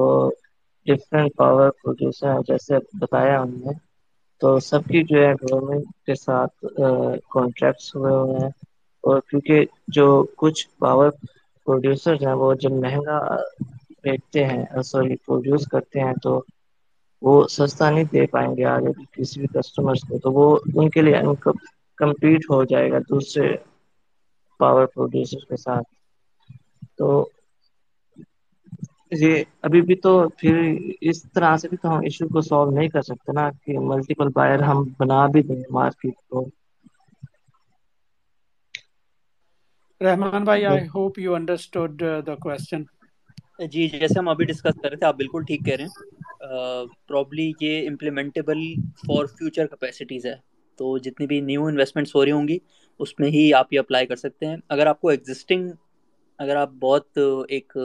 [0.86, 3.72] ڈفرینٹ پاور پروڈیوسر جیسے بتایا ہم نے۔
[4.40, 6.64] تو سب کی جو ہے گورنمنٹ کے ساتھ
[7.30, 8.50] کانٹریکٹس ہوئے ہوئے ہیں۔
[9.04, 10.06] اور کیونکہ جو
[10.36, 11.10] کچھ پاور
[11.66, 13.18] پروڈیوسر ہیں، وہ جب مہنگا
[14.02, 16.40] بیچتے ہیں سوری پروڈیوس کرتے ہیں تو
[17.22, 21.02] وہ سستا نہیں دے پائیں گے آگے کسی بھی کسٹمرس کو تو وہ ان کے
[21.02, 21.20] لیے
[21.98, 23.48] کمپلیٹ ہو جائے گا دوسرے
[24.60, 25.88] پاور پروڈیوسر کے ساتھ۔
[26.98, 27.08] تو
[29.14, 30.54] یہ ابھی بھی تو پھر
[31.02, 34.28] اس طرح سے بھی تو ہم ایشو کو سالو نہیں کر سکتے نا کہ ملٹیپل
[34.34, 36.44] بائر ہم بنا بھی دیں مارکیٹ کو۔
[40.00, 41.92] رحمان بھائی I hope you understood
[42.26, 42.82] the question
[43.68, 45.94] جی جیسے ہم ابھی ڈسکس کر رہے تھے آپ بالکل ٹھیک کہہ رہے ہیں۔
[47.09, 48.59] پرابلی یہ امپلیمنٹیبل
[49.07, 50.34] فار فیوچر کیپیسٹیز ہے۔
[50.78, 52.59] تو جتنی بھی نیو انویسٹمنٹس ہو رہی ہوں گی،
[53.01, 55.70] اس میں ہی آپ یہ اپلائی کر سکتے ہیں۔ اگر آپ کو ایگزسٹنگ
[56.38, 57.18] اگر آپ بہت
[57.49, 57.76] ایک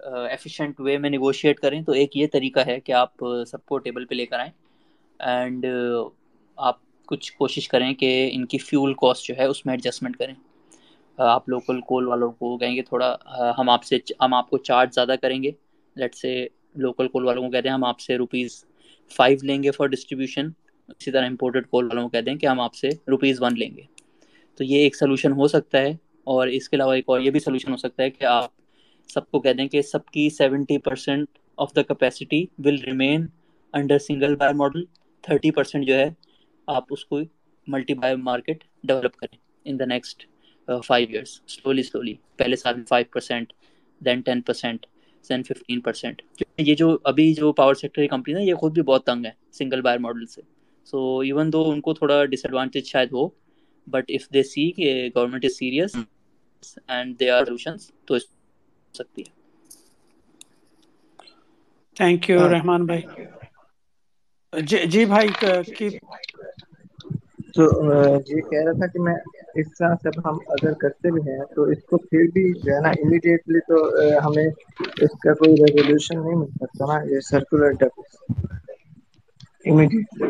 [0.00, 4.04] ایفیشینٹ وے میں نیگوشیٹ کریں، تو ایک یہ طریقہ ہے کہ آپ سب کو ٹیبل
[4.06, 4.50] پہ لے کر آئیں۔
[5.18, 5.66] اینڈ
[6.56, 6.76] آپ
[7.06, 10.34] کچھ کوشش کریں کہ ان کی فیول کاسٹ جو ہے، اس میں ایڈجسٹمنٹ کریں۔
[11.18, 13.16] آپ لوکل کول والوں کو کہیں گے تھوڑا،
[13.58, 15.50] ہم آپ سے، ہم آپ کو چارج زیادہ کریں گے۔
[15.96, 18.64] لیٹ سے لوکل کول والوں کو کہتے ہیں ہم آپ سے روپیز
[19.10, 20.48] فائیو لیں گے فار ڈسٹریبیوشن
[20.88, 23.70] اسی طرح امپورٹڈ کول والوں کو کہتے ہیں کہ ہم آپ سے روپیز ون لیں
[23.76, 23.82] گے.
[24.56, 25.90] تو یہ ایک سلوشن ہو سکتا ہے
[26.26, 28.50] اور اس کے علاوہ ایک اور یہ بھی سلوشن ہو سکتا ہے کہ آپ
[29.08, 33.26] سب کو کہہ دیں کہ سب کی seventy percent of the capacity will remain
[33.74, 34.84] under single buyer model
[35.22, 36.08] thirty percent جو ہے
[36.66, 37.20] آپ اس کو
[37.66, 40.26] ملٹی بائر مارکیٹ ڈیولپ کریں in the next
[40.86, 43.52] five years slowly slowly پہلے سال میں five percent
[44.00, 44.86] then ten percent
[45.24, 46.22] then fifteen percent
[46.58, 49.30] یہ جو ابھی جو پاور سیکٹر کی کمپنی ہے یہ خود بھی بہت تنگ ہے
[49.52, 50.40] سنگل بائر ماڈل سے.
[50.86, 53.26] سو ایون دو ان کو تھوڑا ڈس ایڈوانٹیج شاید ہو
[53.86, 55.96] بٹ اف دے سی کہ government is serious
[56.88, 58.18] and they are solutions تو
[58.94, 59.30] سکتی ہے۔
[61.96, 63.02] تھینک یو رحمان بھائی۔
[64.52, 65.28] جی جی بھائی
[67.54, 67.64] تو
[68.20, 69.14] جی کہہ رہا تھا کہ میں
[69.56, 72.80] اس طرح سے ہم اگر کرتے بھی ہیں تو اس کو پھر بھی جو ہے
[72.80, 73.76] نا امیڈیٹلی تو
[74.26, 77.90] ہمیں اس کا کوئی ریزولوشن نہیں مل سکتا نا، یہ سرکولر ڈ
[79.64, 80.28] امیڈیٹلی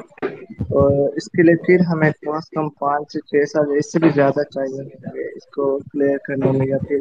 [0.72, 3.98] اور اس کے لیے پھر ہمیں کم از کم پانچ سے چھ سال اس سے
[3.98, 4.82] بھی زیادہ چاہیے۔
[5.28, 6.98] اس کو کلیئر کرنے میں یا پھر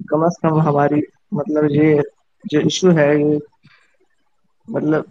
[0.00, 1.00] کم از کم ہماری
[1.38, 2.00] مطلب یہ
[2.44, 3.38] جو ایشو ہے، یہ
[4.68, 5.02] مطلب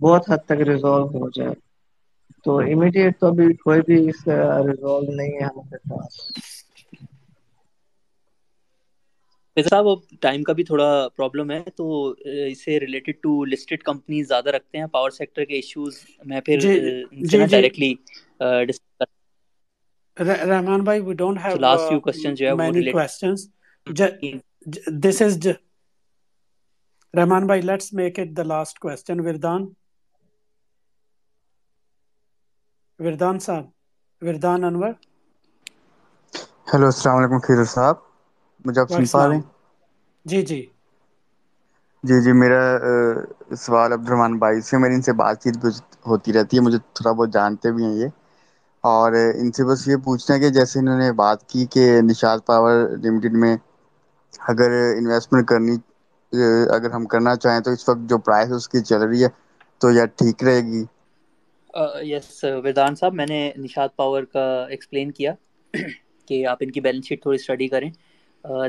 [0.00, 1.54] بہت حد تک ریزالو ہو جائے۔
[2.46, 6.20] تو امیڈیٹ تو ابھی کوئی بھی اس کا ریزالو نہیں ہے ہمارے پاس۔
[9.56, 10.86] صاحب اب ٹائم کا بھی تھوڑا
[11.16, 11.86] پرابلم ہے تو
[12.44, 17.24] اسے ریلیٹڈ ٹو لسٹڈ کمپنیز زیادہ رکھتے ہیں پاور سیکٹر کے ایشوز میں پھر ان
[17.24, 17.94] سے نا ڈائریکٹلی
[20.16, 23.48] رحمان بھائی we don't have last few question جو ہے وہ many questions
[24.98, 25.38] this is
[27.14, 29.66] Rahman بھائی let's make it the last question Vardan.
[33.00, 33.64] Vardan صاحب
[34.22, 34.92] وردان انور۔
[36.68, 37.96] ہیلو السلام علیکم خیر صاحب۔
[38.64, 39.42] مجھے آپ سن پا رہے ہیں؟
[40.26, 40.60] جی جی۔
[42.04, 42.60] جی جی میرا
[43.56, 45.56] سوال عبد الرحمان بھائی سے میری ان سے بات چیت
[46.06, 48.08] ہوتی رہتی ہے مجھے تھوڑا بہت جانتے بھی ہیں یہ۔
[48.84, 52.38] اور ان سے بس یہ پوچھنا ہے کہ جیسے انہوں نے بات کی کہ نشاد
[52.46, 53.56] پاور لمیٹڈ میں
[54.48, 55.76] اگر انویسٹمنٹ کرنی
[56.74, 59.28] اگر ہم کرنا چاہیں تو اس وقت جو پرائس اس کی چل رہی ہے
[59.80, 60.84] تو یا ٹھیک رہے گی۔
[62.02, 65.32] یس وردان صاحب میں نے نشاد پاور کا ایکسپلین کیا
[66.28, 67.90] کہ آپ ان کی بیلنس شیٹ تھوڑی اسٹڈی کریں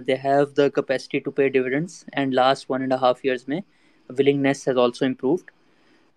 [0.08, 3.60] they have the capacity to pay dividends and last one and half years میں
[4.10, 5.52] willingness has also improved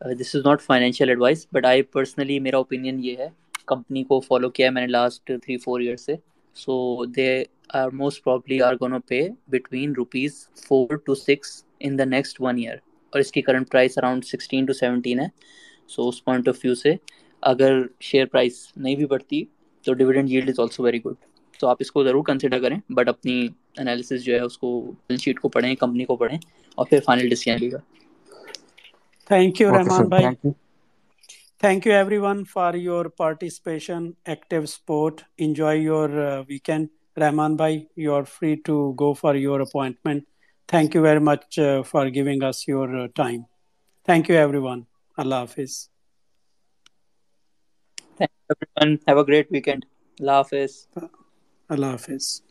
[0.01, 3.28] this is not financial advice but I personally میرا اوپینین یہ ہے
[3.66, 6.14] کمپنی کو فالو کیا ہے میں نے لاسٹ تھری فور ایئرس سے
[6.57, 7.32] so they
[7.74, 12.59] are most probably are gonna pay between rupees four to six in the next one
[12.59, 12.76] year
[13.12, 15.26] اور اس کی current price around sixteen to seventeen ہے
[15.91, 16.95] سو اس پوائنٹ آف ویو سے
[17.43, 19.45] اگر share price نہیں بھی بڑھتی
[19.82, 21.14] تو dividend yield is also very good
[21.61, 25.22] تو آپ اس کو ضرور کنسیڈر کریں بٹ اپنی انالیسس جو ہے اس کو بیلنس
[25.22, 26.38] شیٹ کو پڑھیں کمپنی کو پڑھیں
[26.74, 27.78] اور پھر فائنل ڈیسیزن لے گا
[29.26, 30.53] تھینک یو رحمان بھائی thank you
[31.62, 35.24] Thank you everyone for your participation, active sport.
[35.36, 36.88] Enjoy your uh, weekend.
[37.16, 40.26] Rahman bhai, you are free to go for your appointment.
[40.66, 43.45] Thank you very much uh, for giving us your uh, time.
[45.20, 45.90] اللہ حافظ۔
[50.20, 50.86] اللہ حافظ
[51.68, 52.49] اللہ حافظ۔